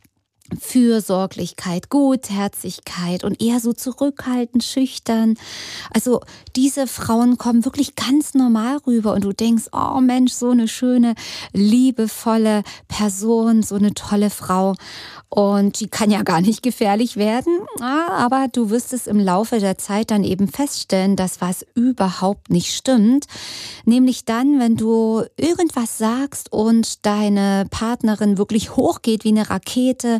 Fürsorglichkeit, 0.60 1.89
Gutherzigkeit 1.89 3.24
und 3.24 3.42
eher 3.42 3.60
so 3.60 3.74
zurückhaltend, 3.74 4.63
schüchtern. 4.63 5.36
Also 5.94 6.22
diese 6.56 6.88
Frauen 6.88 7.38
kommen 7.38 7.66
wirklich 7.66 7.96
ganz 7.96 8.34
normal 8.34 8.77
rüber 8.86 9.13
und 9.13 9.24
du 9.24 9.34
denkst, 9.34 9.66
oh 9.72 10.00
Mensch, 10.00 10.34
so 10.34 10.50
eine 10.51 10.68
schöne, 10.68 11.16
liebevolle 11.54 12.63
Person, 12.88 13.63
so 13.63 13.75
eine 13.75 13.94
tolle 13.94 14.30
Frau. 14.30 14.75
Und 15.30 15.82
die 15.82 15.89
kann 15.89 16.10
ja 16.10 16.24
gar 16.24 16.39
nicht 16.39 16.63
gefährlich 16.63 17.18
werden, 17.18 17.60
aber 17.82 18.48
du 18.50 18.70
wirst 18.70 18.94
es 18.94 19.08
im 19.08 19.20
Laufe 19.20 19.60
der 19.60 19.77
Zeit 19.77 20.10
dann 20.10 20.24
eben 20.24 20.48
feststellen, 20.48 21.18
dass 21.18 21.42
was 21.42 21.66
überhaupt 21.75 22.50
nicht 22.50 22.74
stimmt. 22.74 23.25
Nämlich 23.84 24.24
dann, 24.24 24.58
wenn 24.60 24.77
du 24.77 25.25
irgendwas 25.36 25.98
sagst 25.98 26.54
und 26.54 27.06
deine 27.06 27.66
Partnerin 27.70 28.38
wirklich 28.38 28.77
hochgeht 28.77 29.25
wie 29.25 29.30
eine 29.30 29.50
Rakete 29.50 30.20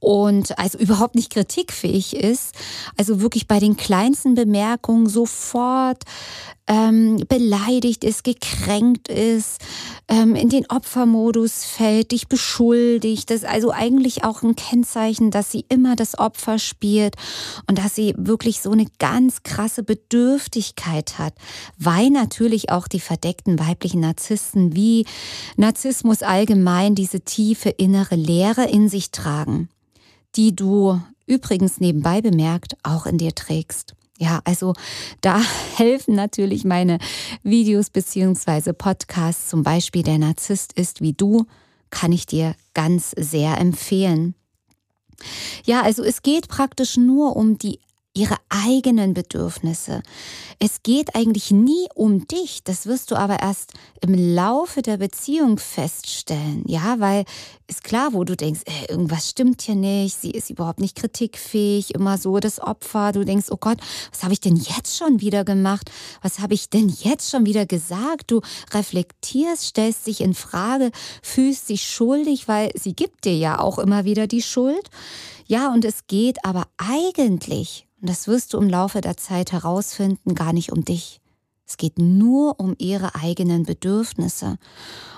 und 0.00 0.58
also 0.58 0.78
überhaupt 0.78 1.14
nicht 1.14 1.30
kritikfähig 1.30 2.14
ist, 2.14 2.54
also 2.96 3.20
wirklich 3.20 3.48
bei 3.48 3.58
den 3.58 3.76
kleinsten 3.76 4.34
Bemerkungen 4.34 5.08
sofort 5.08 6.04
ähm, 6.68 7.24
beleidigt 7.28 8.04
ist, 8.04 8.22
gekränkt 8.24 9.08
ist, 9.08 9.60
ähm, 10.06 10.34
in 10.36 10.50
den 10.50 10.66
Opfermodus 10.70 11.64
fällt, 11.64 12.12
dich 12.12 12.28
beschuldigt. 12.28 13.30
Das 13.30 13.38
ist 13.38 13.48
also 13.48 13.72
eigentlich 13.72 14.22
auch 14.24 14.42
ein 14.42 14.54
Kennzeichen, 14.54 15.30
dass 15.30 15.50
sie 15.50 15.64
immer 15.68 15.96
das 15.96 16.18
Opfer 16.18 16.58
spielt 16.58 17.16
und 17.66 17.78
dass 17.78 17.94
sie 17.94 18.14
wirklich 18.16 18.60
so 18.60 18.70
eine 18.70 18.86
ganz 18.98 19.42
krasse 19.42 19.82
Bedürftigkeit 19.82 21.18
hat, 21.18 21.34
weil 21.78 22.10
natürlich 22.10 22.70
auch 22.70 22.86
die 22.86 23.00
verdeckten 23.00 23.58
weiblichen 23.58 24.00
Narzissten 24.00 24.76
wie 24.76 25.06
Narzissmus 25.56 26.22
allgemein 26.22 26.94
diese 26.94 27.22
tiefe 27.22 27.70
innere 27.70 28.14
Leere 28.14 28.64
in 28.64 28.90
sich 28.90 29.10
tragen, 29.10 29.70
die 30.38 30.56
du 30.56 31.00
übrigens 31.26 31.80
nebenbei 31.80 32.22
bemerkt 32.22 32.76
auch 32.82 33.04
in 33.04 33.18
dir 33.18 33.34
trägst. 33.34 33.94
Ja, 34.18 34.40
also 34.44 34.72
da 35.20 35.40
helfen 35.76 36.14
natürlich 36.14 36.64
meine 36.64 36.98
Videos 37.42 37.90
beziehungsweise 37.90 38.72
Podcasts. 38.72 39.48
Zum 39.48 39.62
Beispiel 39.62 40.02
der 40.02 40.18
Narzisst 40.18 40.72
ist 40.72 41.02
wie 41.02 41.12
du, 41.12 41.44
kann 41.90 42.12
ich 42.12 42.24
dir 42.24 42.54
ganz 42.72 43.10
sehr 43.16 43.58
empfehlen. 43.58 44.34
Ja, 45.64 45.82
also 45.82 46.04
es 46.04 46.22
geht 46.22 46.48
praktisch 46.48 46.96
nur 46.96 47.36
um 47.36 47.58
die 47.58 47.80
ihre 48.18 48.34
eigenen 48.48 49.14
Bedürfnisse. 49.14 50.02
Es 50.58 50.82
geht 50.82 51.14
eigentlich 51.14 51.52
nie 51.52 51.86
um 51.94 52.26
dich. 52.26 52.64
Das 52.64 52.86
wirst 52.86 53.12
du 53.12 53.14
aber 53.14 53.38
erst 53.40 53.74
im 54.00 54.34
Laufe 54.34 54.82
der 54.82 54.96
Beziehung 54.96 55.58
feststellen. 55.58 56.64
Ja, 56.66 56.96
weil 56.98 57.24
ist 57.68 57.84
klar, 57.84 58.14
wo 58.14 58.24
du 58.24 58.36
denkst, 58.36 58.62
ey, 58.64 58.86
irgendwas 58.88 59.28
stimmt 59.28 59.62
hier 59.62 59.76
nicht, 59.76 60.20
sie 60.20 60.32
ist 60.32 60.50
überhaupt 60.50 60.80
nicht 60.80 60.96
kritikfähig, 60.96 61.94
immer 61.94 62.18
so 62.18 62.40
das 62.40 62.58
Opfer. 62.60 63.12
Du 63.12 63.24
denkst, 63.24 63.46
oh 63.50 63.56
Gott, 63.56 63.78
was 64.10 64.24
habe 64.24 64.32
ich 64.32 64.40
denn 64.40 64.56
jetzt 64.56 64.96
schon 64.96 65.20
wieder 65.20 65.44
gemacht? 65.44 65.88
Was 66.20 66.40
habe 66.40 66.54
ich 66.54 66.70
denn 66.70 66.88
jetzt 66.88 67.30
schon 67.30 67.46
wieder 67.46 67.66
gesagt? 67.66 68.32
Du 68.32 68.40
reflektierst, 68.72 69.62
stellst 69.62 70.08
dich 70.08 70.22
in 70.22 70.34
Frage, 70.34 70.90
fühlst 71.22 71.68
dich 71.68 71.84
schuldig, 71.84 72.48
weil 72.48 72.70
sie 72.74 72.94
gibt 72.94 73.26
dir 73.26 73.36
ja 73.36 73.60
auch 73.60 73.78
immer 73.78 74.04
wieder 74.04 74.26
die 74.26 74.42
Schuld. 74.42 74.90
Ja, 75.46 75.72
und 75.72 75.84
es 75.84 76.06
geht 76.08 76.44
aber 76.44 76.66
eigentlich 76.78 77.87
und 78.00 78.08
das 78.08 78.28
wirst 78.28 78.54
du 78.54 78.58
im 78.58 78.68
Laufe 78.68 79.00
der 79.00 79.16
Zeit 79.16 79.52
herausfinden, 79.52 80.34
gar 80.34 80.52
nicht 80.52 80.72
um 80.72 80.84
dich. 80.84 81.20
Es 81.66 81.76
geht 81.76 81.98
nur 81.98 82.58
um 82.58 82.74
ihre 82.78 83.14
eigenen 83.14 83.64
Bedürfnisse. 83.64 84.56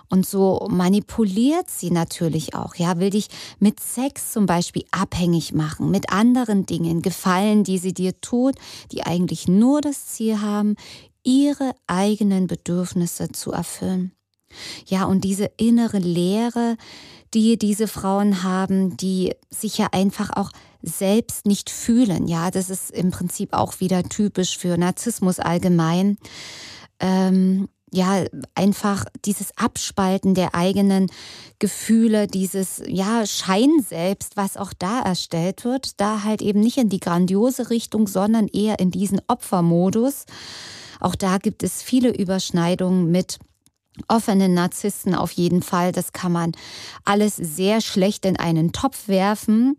Und 0.08 0.26
so 0.26 0.66
manipuliert 0.68 1.70
sie 1.70 1.92
natürlich 1.92 2.56
auch, 2.56 2.74
ja, 2.74 2.98
will 2.98 3.10
dich 3.10 3.28
mit 3.60 3.78
Sex 3.78 4.32
zum 4.32 4.46
Beispiel 4.46 4.84
abhängig 4.90 5.52
machen, 5.52 5.92
mit 5.92 6.10
anderen 6.10 6.66
Dingen, 6.66 7.02
Gefallen, 7.02 7.62
die 7.62 7.78
sie 7.78 7.94
dir 7.94 8.20
tut, 8.20 8.56
die 8.90 9.04
eigentlich 9.04 9.46
nur 9.46 9.80
das 9.80 10.08
Ziel 10.08 10.40
haben, 10.40 10.74
ihre 11.22 11.72
eigenen 11.86 12.48
Bedürfnisse 12.48 13.30
zu 13.30 13.52
erfüllen. 13.52 14.10
Ja, 14.86 15.04
und 15.04 15.22
diese 15.22 15.48
innere 15.58 15.98
Leere, 15.98 16.76
die 17.32 17.56
diese 17.56 17.86
Frauen 17.86 18.42
haben, 18.42 18.96
die 18.96 19.34
sich 19.50 19.78
ja 19.78 19.88
einfach 19.92 20.30
auch 20.36 20.50
selbst 20.82 21.46
nicht 21.46 21.70
fühlen. 21.70 22.26
Ja, 22.26 22.50
das 22.50 22.70
ist 22.70 22.90
im 22.90 23.10
Prinzip 23.10 23.52
auch 23.52 23.80
wieder 23.80 24.02
typisch 24.04 24.58
für 24.58 24.76
Narzissmus 24.78 25.38
allgemein. 25.38 26.18
Ähm, 27.00 27.68
ja, 27.92 28.24
einfach 28.54 29.04
dieses 29.24 29.56
Abspalten 29.56 30.34
der 30.34 30.54
eigenen 30.54 31.10
Gefühle, 31.58 32.28
dieses, 32.28 32.82
ja, 32.86 33.26
Schein 33.26 33.84
selbst, 33.86 34.36
was 34.36 34.56
auch 34.56 34.72
da 34.78 35.00
erstellt 35.00 35.64
wird, 35.64 36.00
da 36.00 36.22
halt 36.22 36.40
eben 36.40 36.60
nicht 36.60 36.78
in 36.78 36.88
die 36.88 37.00
grandiose 37.00 37.68
Richtung, 37.70 38.06
sondern 38.06 38.46
eher 38.46 38.78
in 38.78 38.90
diesen 38.90 39.20
Opfermodus. 39.26 40.26
Auch 41.00 41.16
da 41.16 41.38
gibt 41.38 41.62
es 41.62 41.82
viele 41.82 42.10
Überschneidungen 42.10 43.10
mit 43.10 43.38
offenen 44.08 44.54
Narzissten 44.54 45.14
auf 45.14 45.32
jeden 45.32 45.62
Fall. 45.62 45.92
Das 45.92 46.12
kann 46.12 46.32
man 46.32 46.52
alles 47.04 47.36
sehr 47.36 47.80
schlecht 47.80 48.24
in 48.24 48.36
einen 48.36 48.72
Topf 48.72 49.08
werfen. 49.08 49.76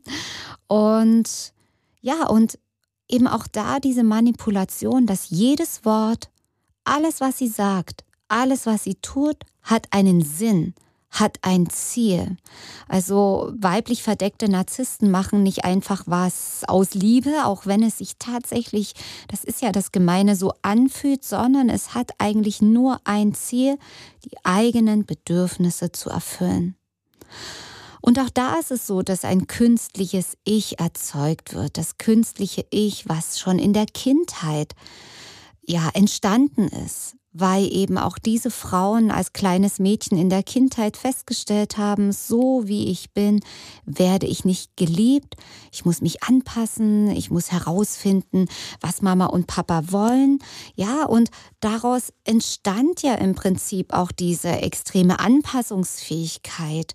Und 0.67 1.53
ja, 2.01 2.27
und 2.27 2.57
eben 3.07 3.27
auch 3.27 3.47
da 3.47 3.79
diese 3.79 4.03
Manipulation, 4.03 5.05
dass 5.05 5.29
jedes 5.29 5.85
Wort, 5.85 6.29
alles, 6.83 7.21
was 7.21 7.37
sie 7.37 7.47
sagt, 7.47 8.03
alles, 8.27 8.65
was 8.65 8.83
sie 8.83 8.95
tut, 8.95 9.37
hat 9.61 9.87
einen 9.91 10.21
Sinn 10.21 10.73
hat 11.11 11.37
ein 11.41 11.69
Ziel. 11.69 12.37
Also 12.87 13.51
weiblich 13.55 14.01
verdeckte 14.01 14.49
Narzissten 14.49 15.11
machen 15.11 15.43
nicht 15.43 15.65
einfach 15.65 16.03
was 16.07 16.63
aus 16.67 16.93
Liebe, 16.93 17.45
auch 17.45 17.65
wenn 17.65 17.83
es 17.83 17.97
sich 17.97 18.13
tatsächlich, 18.17 18.93
das 19.27 19.43
ist 19.43 19.61
ja 19.61 19.71
das 19.71 19.91
Gemeine, 19.91 20.35
so 20.35 20.53
anfühlt, 20.61 21.23
sondern 21.23 21.69
es 21.69 21.93
hat 21.93 22.11
eigentlich 22.17 22.61
nur 22.61 22.99
ein 23.03 23.33
Ziel, 23.33 23.77
die 24.23 24.37
eigenen 24.43 25.05
Bedürfnisse 25.05 25.91
zu 25.91 26.09
erfüllen. 26.09 26.75
Und 27.99 28.17
auch 28.17 28.29
da 28.29 28.55
ist 28.55 28.71
es 28.71 28.87
so, 28.87 29.03
dass 29.03 29.25
ein 29.25 29.45
künstliches 29.45 30.37
Ich 30.43 30.79
erzeugt 30.79 31.53
wird, 31.53 31.77
das 31.77 31.97
künstliche 31.97 32.65
Ich, 32.71 33.07
was 33.07 33.39
schon 33.39 33.59
in 33.59 33.73
der 33.73 33.85
Kindheit 33.85 34.73
ja 35.67 35.89
entstanden 35.93 36.67
ist 36.67 37.15
weil 37.33 37.71
eben 37.71 37.97
auch 37.97 38.17
diese 38.17 38.51
Frauen 38.51 39.09
als 39.11 39.33
kleines 39.33 39.79
Mädchen 39.79 40.17
in 40.17 40.29
der 40.29 40.43
Kindheit 40.43 40.97
festgestellt 40.97 41.77
haben, 41.77 42.11
so 42.11 42.63
wie 42.65 42.89
ich 42.89 43.11
bin, 43.11 43.39
werde 43.85 44.27
ich 44.27 44.43
nicht 44.43 44.75
geliebt, 44.75 45.35
ich 45.71 45.85
muss 45.85 46.01
mich 46.01 46.23
anpassen, 46.23 47.09
ich 47.11 47.31
muss 47.31 47.51
herausfinden, 47.51 48.47
was 48.81 49.01
Mama 49.01 49.27
und 49.27 49.47
Papa 49.47 49.91
wollen. 49.91 50.39
Ja, 50.75 51.05
und 51.05 51.29
daraus 51.61 52.11
entstand 52.25 53.01
ja 53.01 53.15
im 53.15 53.33
Prinzip 53.33 53.93
auch 53.93 54.11
diese 54.11 54.49
extreme 54.49 55.19
Anpassungsfähigkeit 55.19 56.93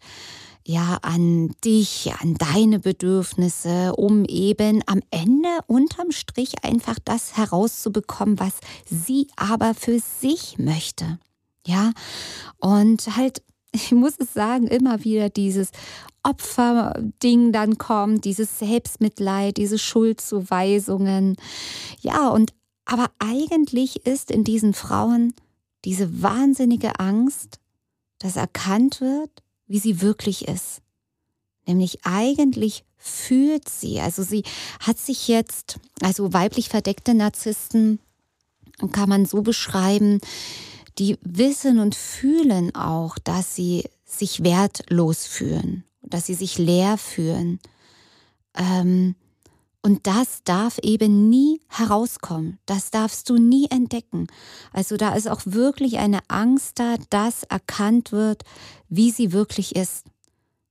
ja 0.66 0.98
an 1.02 1.54
dich, 1.64 2.12
an 2.20 2.34
deine 2.34 2.80
Bedürfnisse, 2.80 3.94
um 3.94 4.24
eben 4.24 4.82
am 4.86 5.00
Ende 5.10 5.48
unterm 5.66 6.10
Strich 6.10 6.64
einfach 6.64 6.98
das 7.04 7.36
herauszubekommen, 7.36 8.40
was 8.40 8.54
sie 8.84 9.28
aber 9.36 9.74
für 9.74 10.00
sich 10.00 10.58
möchte. 10.58 11.18
Ja, 11.66 11.92
und 12.58 13.16
halt, 13.16 13.42
ich 13.72 13.92
muss 13.92 14.14
es 14.18 14.34
sagen, 14.34 14.66
immer 14.66 15.04
wieder 15.04 15.30
dieses 15.30 15.70
Opferding 16.22 17.52
dann 17.52 17.78
kommt, 17.78 18.24
dieses 18.24 18.58
Selbstmitleid, 18.58 19.56
diese 19.56 19.78
Schuldzuweisungen. 19.78 21.36
Ja, 22.00 22.28
und 22.28 22.52
aber 22.84 23.10
eigentlich 23.18 24.06
ist 24.06 24.30
in 24.30 24.42
diesen 24.42 24.74
Frauen 24.74 25.34
diese 25.84 26.22
wahnsinnige 26.22 26.98
Angst, 26.98 27.60
dass 28.18 28.36
erkannt 28.36 29.00
wird, 29.00 29.30
wie 29.66 29.78
sie 29.78 30.00
wirklich 30.00 30.48
ist. 30.48 30.82
Nämlich 31.66 32.04
eigentlich 32.04 32.84
fühlt 32.96 33.68
sie, 33.68 34.00
also 34.00 34.22
sie 34.22 34.44
hat 34.80 34.98
sich 34.98 35.28
jetzt, 35.28 35.78
also 36.00 36.32
weiblich 36.32 36.68
verdeckte 36.68 37.14
Narzissten 37.14 37.98
kann 38.92 39.08
man 39.08 39.26
so 39.26 39.42
beschreiben, 39.42 40.20
die 40.98 41.18
wissen 41.22 41.78
und 41.78 41.94
fühlen 41.94 42.74
auch, 42.74 43.18
dass 43.18 43.54
sie 43.54 43.84
sich 44.04 44.44
wertlos 44.44 45.26
fühlen, 45.26 45.84
dass 46.02 46.26
sie 46.26 46.34
sich 46.34 46.58
leer 46.58 46.96
fühlen. 46.98 47.58
Ähm, 48.54 49.14
und 49.86 50.08
das 50.08 50.42
darf 50.42 50.78
eben 50.82 51.30
nie 51.30 51.60
herauskommen. 51.68 52.58
Das 52.66 52.90
darfst 52.90 53.30
du 53.30 53.36
nie 53.36 53.68
entdecken. 53.70 54.26
Also 54.72 54.96
da 54.96 55.14
ist 55.14 55.28
auch 55.28 55.42
wirklich 55.44 55.98
eine 55.98 56.18
Angst 56.26 56.80
da, 56.80 56.96
dass 57.08 57.44
erkannt 57.44 58.10
wird, 58.10 58.42
wie 58.88 59.12
sie 59.12 59.32
wirklich 59.32 59.76
ist. 59.76 60.06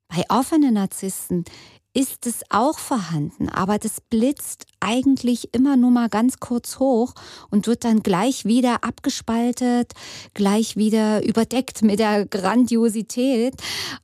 Bei 0.09 0.25
offenen 0.27 0.73
Narzissten 0.73 1.45
ist 1.93 2.27
es 2.27 2.41
auch 2.49 2.77
vorhanden, 2.77 3.47
aber 3.47 3.77
das 3.77 4.01
blitzt 4.01 4.65
eigentlich 4.81 5.53
immer 5.53 5.77
nur 5.77 5.91
mal 5.91 6.09
ganz 6.09 6.41
kurz 6.41 6.79
hoch 6.79 7.13
und 7.49 7.67
wird 7.67 7.85
dann 7.85 8.03
gleich 8.03 8.43
wieder 8.43 8.83
abgespaltet, 8.83 9.93
gleich 10.33 10.75
wieder 10.75 11.23
überdeckt 11.23 11.83
mit 11.83 11.99
der 11.99 12.25
Grandiosität. 12.25 13.53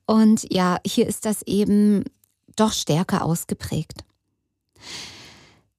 Und 0.06 0.50
ja, 0.50 0.78
hier 0.86 1.06
ist 1.06 1.26
das 1.26 1.42
eben 1.42 2.04
doch 2.56 2.72
stärker 2.72 3.26
ausgeprägt. 3.26 4.04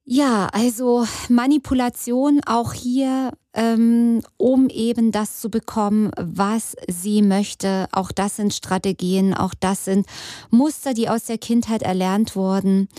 Ja, 0.05 0.48
also 0.51 1.05
Manipulation 1.29 2.41
auch 2.45 2.74
hier, 2.74 3.31
ähm, 3.53 4.22
um 4.36 4.67
eben 4.67 5.13
das 5.13 5.39
zu 5.39 5.50
bekommen, 5.50 6.12
was 6.19 6.75
sie 6.89 7.22
möchte. 7.22 7.88
Auch 7.93 8.12
das 8.12 8.36
sind 8.36 8.53
Strategien, 8.53 9.33
auch 9.33 9.53
das 9.57 9.86
sind 9.86 10.05
Muster, 10.50 10.93
die 10.93 11.07
aus 11.07 11.24
der 11.24 11.38
Kindheit 11.38 11.83
erlernt 11.83 12.36
wurden. 12.36 12.89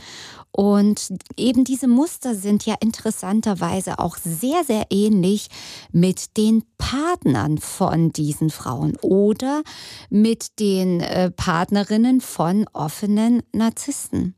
Und 0.51 1.13
eben 1.37 1.65
diese 1.65 1.89
Muster 1.89 2.35
sind 2.35 2.65
ja 2.65 2.77
interessanterweise 2.81 3.99
auch 3.99 4.17
sehr, 4.17 4.65
sehr 4.65 4.87
ähnlich 4.89 5.49
mit 5.93 6.39
den 6.39 6.63
Partnern 6.79 7.59
von 7.59 8.13
diesen 8.13 8.49
Frauen 8.49 8.97
oder 9.03 9.63
mit 10.09 10.59
den 10.59 11.01
äh, 11.01 11.31
Partnerinnen 11.31 12.23
von 12.23 12.67
offenen 12.73 13.43
Narzissten. 13.53 14.37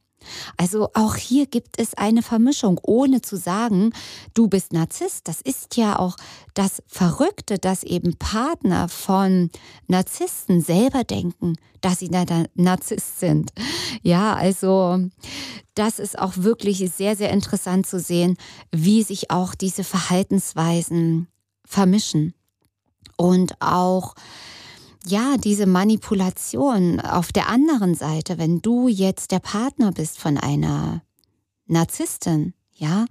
Also 0.56 0.90
auch 0.95 1.16
hier 1.16 1.47
gibt 1.47 1.78
es 1.80 1.95
eine 1.95 2.23
Vermischung, 2.23 2.80
ohne 2.83 3.23
zu 3.23 3.37
sagen, 3.37 3.92
du 4.35 4.49
bist 4.49 4.73
Narzisst. 4.73 5.28
Das 5.28 5.40
ist 5.40 5.76
ja 5.76 5.99
auch 5.99 6.16
das 6.54 6.83
Verrückte, 6.87 7.59
dass 7.59 7.83
eben 7.83 8.16
Partner 8.16 8.88
von 8.88 9.50
Narzissten 9.87 10.61
selber 10.61 11.04
denken, 11.04 11.56
dass 11.80 11.99
sie 11.99 12.11
Narzisst 12.54 13.21
sind. 13.21 13.52
Ja, 14.02 14.35
also 14.35 15.09
das 15.75 15.99
ist 15.99 16.18
auch 16.18 16.32
wirklich 16.36 16.78
sehr, 16.91 17.17
sehr 17.17 17.30
interessant 17.30 17.86
zu 17.86 18.00
sehen, 18.00 18.36
wie 18.73 19.02
sich 19.02 19.30
auch 19.30 19.54
diese 19.54 19.84
Verhaltensweisen 19.84 21.28
vermischen. 21.65 22.34
Und 23.17 23.60
auch 23.60 24.15
ja, 25.08 25.36
diese 25.36 25.66
Manipulation 25.66 27.00
auf 27.00 27.32
der 27.32 27.49
anderen 27.49 27.95
Seite, 27.95 28.38
wenn 28.38 28.60
du 28.60 28.88
jetzt 28.88 29.30
der 29.30 29.38
Partner 29.38 29.92
bist 29.92 30.19
von 30.19 30.36
einer 30.36 31.02
Narzisstin, 31.66 32.54
ja, 32.73 33.06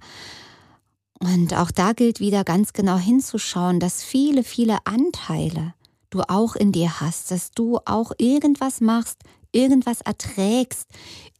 und 1.18 1.54
auch 1.54 1.70
da 1.70 1.92
gilt 1.92 2.20
wieder 2.20 2.44
ganz 2.44 2.74
genau 2.74 2.98
hinzuschauen, 2.98 3.80
dass 3.80 4.02
viele, 4.02 4.44
viele 4.44 4.78
Anteile 4.84 5.74
du 6.10 6.20
auch 6.28 6.54
in 6.54 6.72
dir 6.72 7.00
hast, 7.00 7.30
dass 7.30 7.50
du 7.52 7.78
auch 7.86 8.12
irgendwas 8.18 8.80
machst, 8.80 9.22
irgendwas 9.50 10.02
erträgst, 10.02 10.88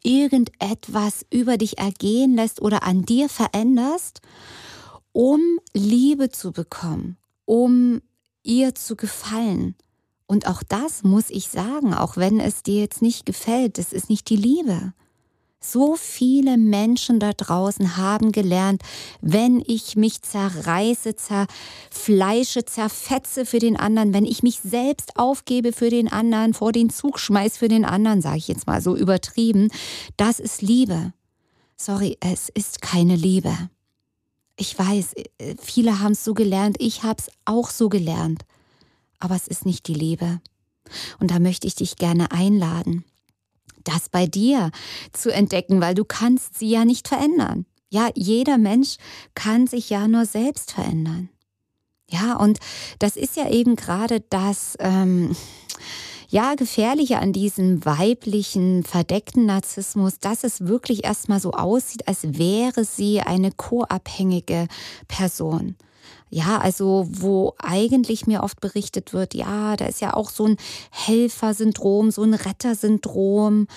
irgendetwas 0.03 1.27
über 1.31 1.59
dich 1.59 1.79
ergehen 1.79 2.35
lässt 2.35 2.62
oder 2.62 2.83
an 2.85 3.03
dir 3.03 3.29
veränderst, 3.29 4.23
um 5.12 5.40
Liebe 5.75 6.31
zu 6.31 6.53
bekommen, 6.53 7.19
um 7.45 8.01
ihr 8.42 8.75
zu 8.75 8.97
gefallen. 8.97 9.77
Und 10.27 10.49
auch 10.49 10.62
das 10.62 11.05
muss 11.05 11.31
ich 11.31 11.49
sagen, 11.49 11.95
auch 11.95 12.17
wenn 12.17 12.41
es 12.41 12.62
dir 12.62 12.81
jetzt 12.81 13.01
nicht 13.01 13.27
gefällt, 13.27 13.79
das 13.79 13.93
ist 13.93 14.11
nicht 14.11 14.29
die 14.29 14.37
Liebe. 14.37 14.93
So 15.61 15.97
viele 15.97 16.59
Menschen 16.59 17.19
da 17.19 17.33
draußen 17.33 17.97
haben 17.97 18.31
gelernt, 18.31 18.83
wenn 19.21 19.62
ich 19.67 19.97
mich 19.97 20.23
zerreiße, 20.23 21.17
zerfleische, 21.17 22.65
zerfetze 22.65 23.47
für 23.47 23.59
den 23.59 23.77
anderen, 23.77 24.12
wenn 24.12 24.27
ich 24.27 24.43
mich 24.43 24.61
selbst 24.61 25.17
aufgebe 25.17 25.73
für 25.73 25.91
den 25.91 26.12
anderen, 26.12 26.55
vor 26.55 26.73
den 26.73 26.91
Zug 26.91 27.19
schmeiß 27.19 27.57
für 27.57 27.69
den 27.69 27.85
anderen, 27.85 28.21
sage 28.21 28.39
ich 28.39 28.49
jetzt 28.49 28.67
mal 28.67 28.81
so 28.81 28.97
übertrieben, 28.97 29.71
das 30.17 30.41
ist 30.41 30.61
Liebe. 30.61 31.12
Sorry, 31.77 32.17
es 32.21 32.49
ist 32.49 32.81
keine 32.81 33.17
Liebe. 33.17 33.55
Ich 34.57 34.79
weiß, 34.79 35.15
äh, 35.39 35.55
viele 35.61 36.01
haben 36.01 36.12
es 36.12 36.25
so 36.25 36.35
gelernt, 36.35 36.77
ich 36.81 37.03
habe 37.03 37.19
es 37.19 37.31
auch 37.45 37.71
so 37.71 37.89
gelernt 37.89 38.45
aber 39.19 39.35
es 39.35 39.49
ist 39.49 39.67
nicht 39.67 39.87
die 39.89 39.95
Liebe. 39.95 40.41
Und 41.19 41.31
da 41.31 41.39
möchte 41.39 41.67
ich 41.67 41.75
dich 41.75 41.97
gerne 41.97 42.31
einladen, 42.31 43.05
das 43.85 44.09
bei 44.09 44.27
dir 44.27 44.71
zu 45.13 45.33
entdecken, 45.33 45.81
weil 45.81 45.95
du 45.95 46.05
kannst 46.05 46.59
sie 46.59 46.69
ja 46.69 46.85
nicht 46.85 47.09
verändern. 47.09 47.67
Ja, 47.89 48.11
jeder 48.15 48.59
Mensch 48.59 48.97
kann 49.35 49.67
sich 49.67 49.91
ja 49.91 50.09
nur 50.09 50.27
selbst 50.27 50.73
verändern. 50.73 51.29
Ja, 52.09 52.37
und 52.37 52.59
das 52.99 53.17
ist 53.17 53.37
ja 53.37 53.49
eben 53.51 53.77
gerade 53.77 54.21
das, 54.21 54.77
ähm, 54.81 55.35
ja, 56.29 56.55
Gefährliche 56.55 57.19
an 57.19 57.33
diesem 57.33 57.85
weiblichen, 57.85 58.83
verdeckten 58.83 59.47
Narzissmus, 59.47 60.19
dass 60.19 60.45
es 60.45 60.67
wirklich 60.67 61.05
erstmal 61.05 61.41
so 61.41 61.53
aussieht, 61.53 62.09
als 62.09 62.39
wäre 62.39 62.85
sie 62.85 63.21
eine 63.21 63.53
co-abhängige 63.53 64.67
Person. 65.09 65.77
Ja, 66.29 66.59
also 66.59 67.07
wo 67.09 67.55
eigentlich 67.59 68.27
mir 68.27 68.43
oft 68.43 68.61
berichtet 68.61 69.12
wird, 69.12 69.35
ja, 69.35 69.77
da 69.77 69.87
ist 69.87 70.01
ja 70.01 70.15
auch 70.15 70.31
so 70.31 70.47
ein 70.47 70.57
Helfersyndrom, 70.91 72.11
so 72.11 72.23
ein 72.23 72.35
Rettersyndrom. 72.35 73.69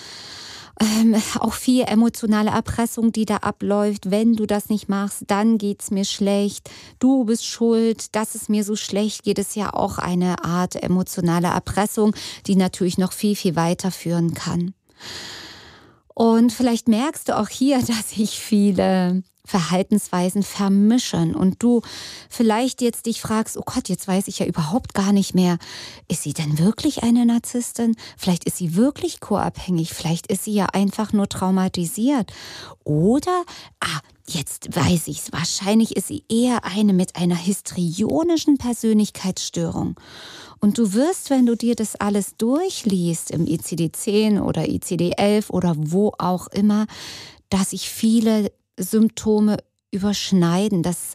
Ähm, 0.81 1.15
auch 1.39 1.53
viel 1.53 1.83
emotionale 1.83 2.51
Erpressung, 2.51 3.11
die 3.11 3.25
da 3.25 3.37
abläuft. 3.37 4.11
Wenn 4.11 4.35
du 4.35 4.45
das 4.45 4.69
nicht 4.69 4.87
machst, 4.87 5.25
dann 5.27 5.57
geht's 5.57 5.91
mir 5.91 6.05
schlecht. 6.05 6.69
Du 6.99 7.25
bist 7.25 7.45
schuld, 7.45 8.15
dass 8.15 8.33
es 8.33 8.47
mir 8.47 8.63
so 8.63 8.77
schlecht 8.77 9.23
geht, 9.23 9.39
ist 9.39 9.57
ja 9.57 9.73
auch 9.73 9.97
eine 9.97 10.43
Art 10.45 10.81
emotionale 10.81 11.49
Erpressung, 11.49 12.15
die 12.47 12.55
natürlich 12.55 12.97
noch 12.97 13.11
viel, 13.11 13.35
viel 13.35 13.57
weiterführen 13.57 14.33
kann. 14.33 14.73
Und 16.13 16.51
vielleicht 16.51 16.87
merkst 16.87 17.29
du 17.29 17.37
auch 17.37 17.49
hier, 17.49 17.79
dass 17.87 18.17
ich 18.17 18.39
viele 18.39 19.23
Verhaltensweisen 19.49 20.43
vermischen 20.43 21.35
und 21.35 21.63
du 21.63 21.81
vielleicht 22.29 22.81
jetzt 22.81 23.07
dich 23.07 23.19
fragst, 23.19 23.57
oh 23.57 23.63
Gott, 23.65 23.89
jetzt 23.89 24.07
weiß 24.07 24.27
ich 24.27 24.37
ja 24.37 24.45
überhaupt 24.45 24.93
gar 24.93 25.11
nicht 25.11 25.33
mehr, 25.33 25.57
ist 26.07 26.21
sie 26.21 26.33
denn 26.33 26.59
wirklich 26.59 27.01
eine 27.01 27.25
Narzisstin? 27.25 27.95
Vielleicht 28.15 28.43
ist 28.43 28.57
sie 28.57 28.75
wirklich 28.75 29.19
co-abhängig, 29.19 29.93
vielleicht 29.93 30.27
ist 30.27 30.43
sie 30.43 30.53
ja 30.53 30.67
einfach 30.67 31.13
nur 31.13 31.27
traumatisiert 31.27 32.31
oder, 32.83 33.43
ah, 33.79 33.99
jetzt 34.27 34.75
weiß 34.75 35.07
ich's, 35.07 35.31
wahrscheinlich 35.31 35.95
ist 35.95 36.09
sie 36.09 36.23
eher 36.29 36.63
eine 36.63 36.93
mit 36.93 37.15
einer 37.15 37.35
histrionischen 37.35 38.59
Persönlichkeitsstörung. 38.59 39.99
Und 40.59 40.77
du 40.77 40.93
wirst, 40.93 41.31
wenn 41.31 41.47
du 41.47 41.55
dir 41.55 41.73
das 41.73 41.95
alles 41.95 42.35
durchliest 42.37 43.31
im 43.31 43.45
ICD-10 43.45 44.41
oder 44.41 44.63
ICD-11 44.63 45.49
oder 45.49 45.73
wo 45.75 46.13
auch 46.19 46.47
immer, 46.47 46.85
dass 47.49 47.71
sich 47.71 47.89
viele 47.89 48.51
Symptome 48.79 49.57
überschneiden, 49.91 50.83
dass, 50.83 51.13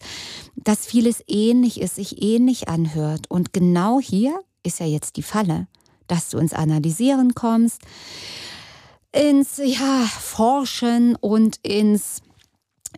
dass 0.56 0.86
vieles 0.86 1.22
ähnlich 1.26 1.80
ist, 1.80 1.96
sich 1.96 2.22
ähnlich 2.22 2.68
anhört. 2.68 3.30
Und 3.30 3.52
genau 3.52 4.00
hier 4.00 4.38
ist 4.62 4.80
ja 4.80 4.86
jetzt 4.86 5.16
die 5.16 5.22
Falle, 5.22 5.68
dass 6.06 6.30
du 6.30 6.38
ins 6.38 6.52
Analysieren 6.52 7.34
kommst, 7.34 7.82
ins 9.12 9.58
ja, 9.58 10.06
Forschen 10.20 11.16
und 11.16 11.58
ins 11.62 12.20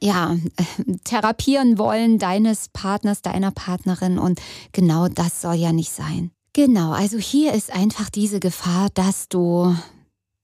ja, 0.01 0.37
therapieren 1.05 1.79
wollen 1.79 2.19
deines 2.19 2.69
Partners, 2.69 3.23
deiner 3.23 3.51
Partnerin. 3.51 4.19
Und 4.19 4.41
genau 4.73 5.09
das 5.09 5.41
soll 5.41 5.55
ja 5.55 5.73
nicht 5.73 5.93
sein. 5.93 6.31
Genau, 6.53 6.93
also 6.93 7.19
hier 7.19 7.53
ist 7.53 7.71
einfach 7.71 8.09
diese 8.09 8.41
Gefahr, 8.41 8.89
dass 8.95 9.29
du 9.29 9.77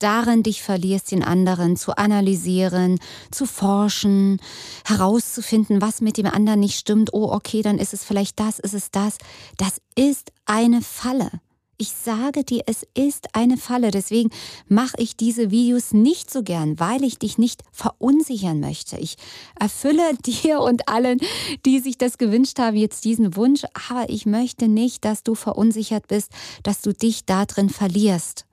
darin 0.03 0.43
dich 0.43 0.63
verlierst, 0.63 1.13
den 1.13 1.23
anderen 1.23 1.77
zu 1.77 1.97
analysieren, 1.97 2.99
zu 3.31 3.47
forschen, 3.47 4.41
herauszufinden, 4.85 5.81
was 5.81 6.01
mit 6.01 6.17
dem 6.17 6.27
anderen 6.27 6.61
nicht 6.61 6.79
stimmt. 6.79 7.13
Oh, 7.13 7.31
okay, 7.33 7.63
dann 7.63 7.79
ist 7.79 7.95
es 7.95 8.05
vielleicht 8.05 8.41
das, 8.41 8.59
ist 8.59 8.75
es 8.75 8.91
das. 8.91 9.19
Das 9.59 9.81
ist 9.95 10.33
eine 10.47 10.83
Falle. 10.83 11.31
Ich 11.79 11.91
sage 11.91 12.45
dir, 12.45 12.63
es 12.67 12.87
ist 12.95 13.35
eine 13.35 13.57
Falle. 13.57 13.91
Deswegen 13.91 14.31
mache 14.69 14.95
ich 14.99 15.17
diese 15.17 15.51
Videos 15.51 15.93
nicht 15.93 16.31
so 16.31 16.45
gern, 16.45 16.79
weil 16.79 17.03
ich 17.03 17.19
dich 17.19 17.39
nicht 17.39 17.63
verunsichern 17.73 18.61
möchte. 18.61 18.99
Ich 18.99 19.17
erfülle 19.59 20.15
dir 20.25 20.61
und 20.61 20.89
allen, 20.89 21.19
die 21.67 21.81
sich 21.81 21.99
das 21.99 22.19
gewünscht 22.19 22.61
haben, 22.61 22.77
jetzt 22.77 23.05
diesen 23.05 23.35
Wunsch. 23.35 23.65
Aber 23.89 24.09
ich 24.11 24.27
möchte 24.27 24.69
nicht, 24.69 25.05
dass 25.05 25.25
du 25.25 25.35
verunsichert 25.35 26.07
bist, 26.07 26.31
dass 26.63 26.83
du 26.83 26.93
dich 26.93 27.25
da 27.25 27.47
drin 27.47 27.69
verlierst. 27.69 28.47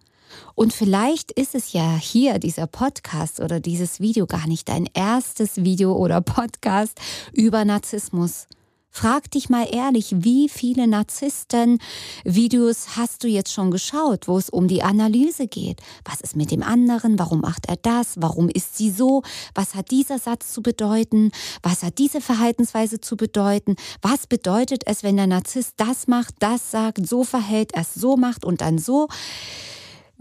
Und 0.56 0.74
vielleicht 0.74 1.32
ist 1.32 1.56
es 1.56 1.74
ja 1.74 1.96
hier 1.96 2.40
dieser 2.40 2.68
Podcast 2.68 3.40
oder 3.40 3.60
dieses 3.60 4.00
Video 4.00 4.28
gar 4.28 4.48
nicht 4.48 4.70
dein 4.70 4.88
erstes 4.94 5.64
Video 5.64 5.94
oder 5.94 6.22
Podcast 6.40 7.00
über 7.34 7.66
Narzissmus. 7.66 8.48
Frag 8.92 9.32
dich 9.32 9.50
mal 9.50 9.68
ehrlich, 9.72 10.14
wie 10.18 10.50
viele 10.50 10.88
Narzissten-Videos 10.88 12.98
hast 12.98 13.24
du 13.24 13.28
jetzt 13.28 13.54
schon 13.54 13.72
geschaut, 13.72 14.28
wo 14.28 14.38
es 14.38 14.50
um 14.50 14.68
die 14.68 14.84
Analyse 14.84 15.48
geht? 15.48 15.80
Was 16.04 16.22
ist 16.22 16.36
mit 16.36 16.52
dem 16.52 16.64
anderen? 16.64 17.20
Warum 17.20 17.40
macht 17.40 17.68
er 17.68 17.78
das? 17.78 18.16
Warum 18.18 18.50
ist 18.50 18.78
sie 18.78 18.90
so? 18.90 19.22
Was 19.54 19.76
hat 19.76 19.92
dieser 19.92 20.18
Satz 20.18 20.52
zu 20.52 20.62
bedeuten? 20.62 21.32
Was 21.62 21.84
hat 21.84 22.00
diese 22.00 22.20
Verhaltensweise 22.20 23.00
zu 23.00 23.16
bedeuten? 23.16 23.76
Was 24.02 24.28
bedeutet 24.28 24.84
es, 24.86 25.04
wenn 25.04 25.18
der 25.18 25.28
Narzisst 25.28 25.76
das 25.78 26.08
macht, 26.08 26.34
das 26.40 26.72
sagt, 26.72 27.08
so 27.08 27.24
verhält, 27.24 27.74
er 27.74 27.84
es 27.84 27.94
so 27.94 28.18
macht 28.18 28.44
und 28.44 28.62
dann 28.62 28.80
so? 28.80 29.08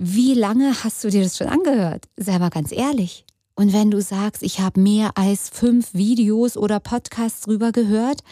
Wie 0.01 0.33
lange 0.33 0.85
hast 0.85 1.03
du 1.03 1.11
dir 1.11 1.25
das 1.25 1.37
schon 1.37 1.49
angehört? 1.49 2.05
Sei 2.17 2.39
mal 2.39 2.51
ganz 2.51 2.71
ehrlich. 2.71 3.25
Und 3.57 3.73
wenn 3.73 3.91
du 3.91 4.01
sagst, 4.01 4.45
ich 4.45 4.61
habe 4.61 4.81
mehr 4.81 5.19
als 5.19 5.51
fünf 5.51 5.93
Videos 5.93 6.57
oder 6.57 6.79
Podcasts 6.79 7.41
drüber 7.41 7.73
gehört, 7.73 8.23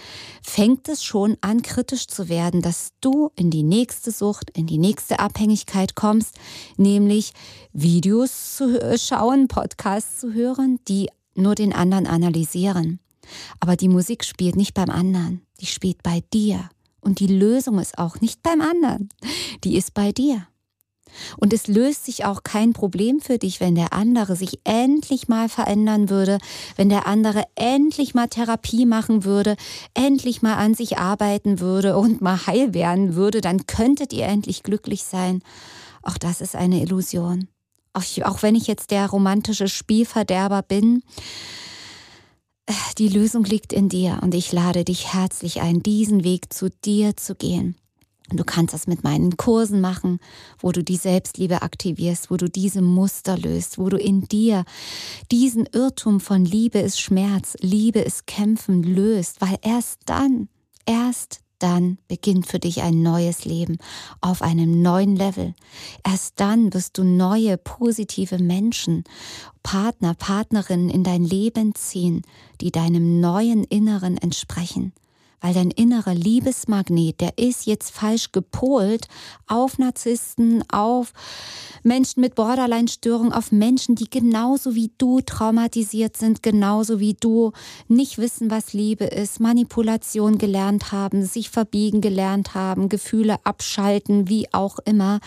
fängt 0.44 0.88
es 0.88 1.02
schon 1.02 1.36
an, 1.40 1.62
kritisch 1.62 2.06
zu 2.06 2.28
werden, 2.28 2.62
dass 2.62 2.90
du 3.00 3.32
in 3.34 3.50
die 3.50 3.64
nächste 3.64 4.12
Sucht, 4.12 4.50
in 4.50 4.68
die 4.68 4.78
nächste 4.78 5.18
Abhängigkeit 5.18 5.96
kommst, 5.96 6.36
nämlich 6.76 7.32
Videos 7.72 8.54
zu 8.54 8.96
schauen, 8.96 9.48
Podcasts 9.48 10.20
zu 10.20 10.32
hören, 10.32 10.78
die 10.86 11.08
nur 11.34 11.56
den 11.56 11.72
anderen 11.72 12.06
analysieren. 12.06 13.00
Aber 13.58 13.74
die 13.74 13.88
Musik 13.88 14.24
spielt 14.24 14.54
nicht 14.54 14.74
beim 14.74 14.88
anderen, 14.88 15.44
die 15.60 15.66
spielt 15.66 16.04
bei 16.04 16.22
dir. 16.32 16.70
Und 17.00 17.18
die 17.18 17.26
Lösung 17.26 17.80
ist 17.80 17.98
auch 17.98 18.20
nicht 18.20 18.44
beim 18.44 18.60
anderen, 18.60 19.08
die 19.64 19.76
ist 19.76 19.94
bei 19.94 20.12
dir. 20.12 20.46
Und 21.38 21.52
es 21.52 21.66
löst 21.66 22.04
sich 22.04 22.24
auch 22.24 22.42
kein 22.42 22.72
Problem 22.72 23.20
für 23.20 23.38
dich, 23.38 23.60
wenn 23.60 23.74
der 23.74 23.92
andere 23.92 24.36
sich 24.36 24.60
endlich 24.64 25.28
mal 25.28 25.48
verändern 25.48 26.10
würde, 26.10 26.38
wenn 26.76 26.88
der 26.88 27.06
andere 27.06 27.44
endlich 27.54 28.14
mal 28.14 28.28
Therapie 28.28 28.86
machen 28.86 29.24
würde, 29.24 29.56
endlich 29.94 30.42
mal 30.42 30.54
an 30.54 30.74
sich 30.74 30.98
arbeiten 30.98 31.60
würde 31.60 31.96
und 31.96 32.20
mal 32.20 32.46
heil 32.46 32.74
werden 32.74 33.14
würde, 33.14 33.40
dann 33.40 33.66
könntet 33.66 34.12
ihr 34.12 34.26
endlich 34.26 34.62
glücklich 34.62 35.04
sein. 35.04 35.42
Auch 36.02 36.18
das 36.18 36.40
ist 36.40 36.54
eine 36.54 36.82
Illusion. 36.82 37.48
Auch, 37.92 38.04
auch 38.24 38.42
wenn 38.42 38.54
ich 38.54 38.66
jetzt 38.66 38.90
der 38.90 39.08
romantische 39.08 39.68
Spielverderber 39.68 40.62
bin, 40.62 41.02
die 42.98 43.08
Lösung 43.08 43.44
liegt 43.44 43.72
in 43.72 43.88
dir 43.88 44.18
und 44.22 44.34
ich 44.34 44.52
lade 44.52 44.84
dich 44.84 45.12
herzlich 45.14 45.60
ein, 45.60 45.82
diesen 45.82 46.24
Weg 46.24 46.52
zu 46.52 46.68
dir 46.84 47.16
zu 47.16 47.34
gehen. 47.34 47.76
Du 48.30 48.42
kannst 48.42 48.74
das 48.74 48.86
mit 48.86 49.04
meinen 49.04 49.36
Kursen 49.36 49.80
machen, 49.80 50.18
wo 50.58 50.72
du 50.72 50.82
die 50.82 50.96
Selbstliebe 50.96 51.62
aktivierst, 51.62 52.30
wo 52.30 52.36
du 52.36 52.48
diese 52.48 52.82
Muster 52.82 53.38
löst, 53.38 53.78
wo 53.78 53.88
du 53.88 53.96
in 53.96 54.22
dir 54.22 54.64
diesen 55.30 55.66
Irrtum 55.66 56.18
von 56.18 56.44
Liebe 56.44 56.80
ist 56.80 57.00
Schmerz, 57.00 57.56
Liebe 57.60 58.00
ist 58.00 58.26
Kämpfen 58.26 58.82
löst, 58.82 59.40
weil 59.40 59.56
erst 59.62 60.00
dann, 60.06 60.48
erst 60.86 61.40
dann 61.60 61.98
beginnt 62.08 62.46
für 62.48 62.58
dich 62.58 62.82
ein 62.82 63.00
neues 63.00 63.44
Leben 63.44 63.78
auf 64.20 64.42
einem 64.42 64.82
neuen 64.82 65.14
Level. 65.14 65.54
Erst 66.04 66.40
dann 66.40 66.74
wirst 66.74 66.98
du 66.98 67.04
neue, 67.04 67.56
positive 67.56 68.38
Menschen, 68.38 69.04
Partner, 69.62 70.14
Partnerinnen 70.14 70.90
in 70.90 71.04
dein 71.04 71.24
Leben 71.24 71.74
ziehen, 71.74 72.22
die 72.60 72.72
deinem 72.72 73.20
neuen 73.20 73.64
Inneren 73.64 74.18
entsprechen 74.18 74.92
weil 75.40 75.54
dein 75.54 75.70
innerer 75.70 76.14
Liebesmagnet, 76.14 77.20
der 77.20 77.38
ist 77.38 77.66
jetzt 77.66 77.90
falsch 77.90 78.32
gepolt 78.32 79.08
auf 79.46 79.78
Narzissten, 79.78 80.64
auf 80.70 81.12
Menschen 81.82 82.20
mit 82.20 82.34
Borderline-Störung, 82.34 83.32
auf 83.32 83.52
Menschen, 83.52 83.94
die 83.94 84.10
genauso 84.10 84.74
wie 84.74 84.90
du 84.98 85.20
traumatisiert 85.20 86.16
sind, 86.16 86.42
genauso 86.42 87.00
wie 87.00 87.14
du 87.14 87.52
nicht 87.88 88.18
wissen, 88.18 88.50
was 88.50 88.72
Liebe 88.72 89.04
ist, 89.04 89.40
Manipulation 89.40 90.38
gelernt 90.38 90.92
haben, 90.92 91.24
sich 91.24 91.50
verbiegen 91.50 92.00
gelernt 92.00 92.54
haben, 92.54 92.88
Gefühle 92.88 93.36
abschalten, 93.44 94.28
wie 94.28 94.52
auch 94.52 94.78
immer. 94.84 95.20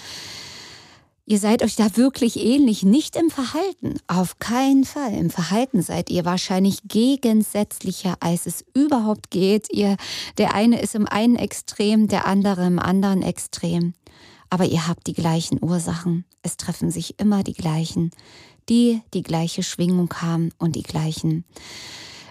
Ihr 1.32 1.38
seid 1.38 1.62
euch 1.62 1.76
da 1.76 1.96
wirklich 1.96 2.44
ähnlich, 2.44 2.82
nicht 2.82 3.16
im 3.16 3.30
Verhalten, 3.30 4.00
auf 4.08 4.40
keinen 4.40 4.84
Fall. 4.84 5.14
Im 5.14 5.30
Verhalten 5.30 5.84
seid 5.84 6.10
ihr 6.10 6.26
wahrscheinlich 6.26 6.80
gegensätzlicher, 6.88 8.16
als 8.20 8.48
es 8.48 8.66
überhaupt 8.74 9.30
geht. 9.30 9.72
Ihr, 9.72 9.98
der 10.40 10.56
eine 10.56 10.82
ist 10.82 10.96
im 10.96 11.08
einen 11.08 11.36
Extrem, 11.36 12.08
der 12.08 12.26
andere 12.26 12.66
im 12.66 12.80
anderen 12.80 13.22
Extrem. 13.22 13.94
Aber 14.50 14.66
ihr 14.66 14.88
habt 14.88 15.06
die 15.06 15.14
gleichen 15.14 15.60
Ursachen. 15.62 16.26
Es 16.42 16.58
treffen 16.58 16.90
sich 16.90 17.20
immer 17.20 17.44
die 17.44 17.54
gleichen, 17.54 18.10
die 18.68 19.04
die 19.14 19.22
gleiche 19.22 19.62
Schwingung 19.62 20.12
haben 20.16 20.50
und 20.58 20.76
die 20.76 20.82
gleichen 20.82 21.46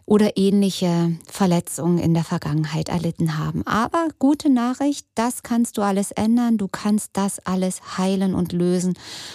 oder 0.08 0.38
ähnliche 0.38 1.18
Verletzungen 1.30 1.98
in 1.98 2.14
der 2.14 2.24
Vergangenheit 2.24 2.88
erlitten 2.88 3.36
haben. 3.36 3.66
Aber 3.66 4.08
gute 4.18 4.48
Nachricht, 4.48 5.06
das 5.14 5.42
kannst 5.42 5.76
du 5.76 5.82
alles 5.82 6.12
ändern, 6.12 6.56
du 6.56 6.66
kannst 6.66 7.10
das 7.12 7.40
alles 7.40 7.98
heilen 7.98 8.34
und 8.34 8.54
lösen 8.54 8.94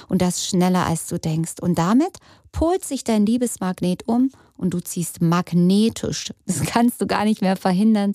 und 0.09 0.23
das 0.23 0.47
schneller 0.47 0.87
als 0.87 1.05
du 1.05 1.19
denkst. 1.19 1.61
Und 1.61 1.77
damit 1.77 2.17
polt 2.51 2.83
sich 2.83 3.03
dein 3.03 3.27
Liebesmagnet 3.27 4.07
um 4.07 4.31
und 4.57 4.73
du 4.73 4.79
ziehst 4.79 5.21
magnetisch, 5.21 6.33
das 6.47 6.61
kannst 6.63 6.99
du 6.99 7.05
gar 7.05 7.25
nicht 7.25 7.41
mehr 7.41 7.55
verhindern, 7.55 8.13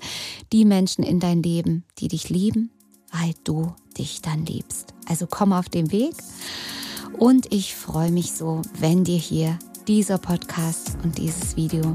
die 0.53 0.65
Menschen 0.65 1.05
in 1.05 1.21
dein 1.21 1.45
Leben, 1.45 1.85
die 1.99 2.09
dich 2.09 2.29
lieben, 2.29 2.73
weil 3.13 3.35
du 3.45 3.73
dich 3.97 4.21
dann 4.21 4.45
liebst. 4.45 4.95
Also 5.07 5.29
komm 5.31 5.53
auf 5.53 5.69
den 5.69 5.93
Weg 5.93 6.15
und 7.19 7.53
ich 7.53 7.77
freue 7.77 8.11
mich 8.11 8.33
so, 8.33 8.63
wenn 8.81 9.05
dir 9.05 9.19
hier 9.19 9.61
dieser 9.87 10.19
Podcast 10.19 10.99
und 11.05 11.19
dieses 11.19 11.57
Video 11.57 11.95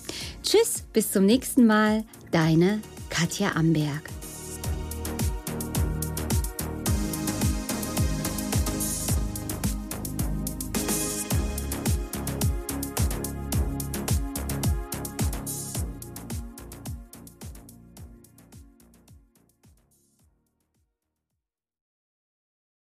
Tschüss, 0.43 0.83
bis 0.93 1.11
zum 1.11 1.25
nächsten 1.25 1.65
Mal, 1.65 2.03
deine 2.31 2.81
Katja 3.09 3.55
Amberg. 3.55 4.20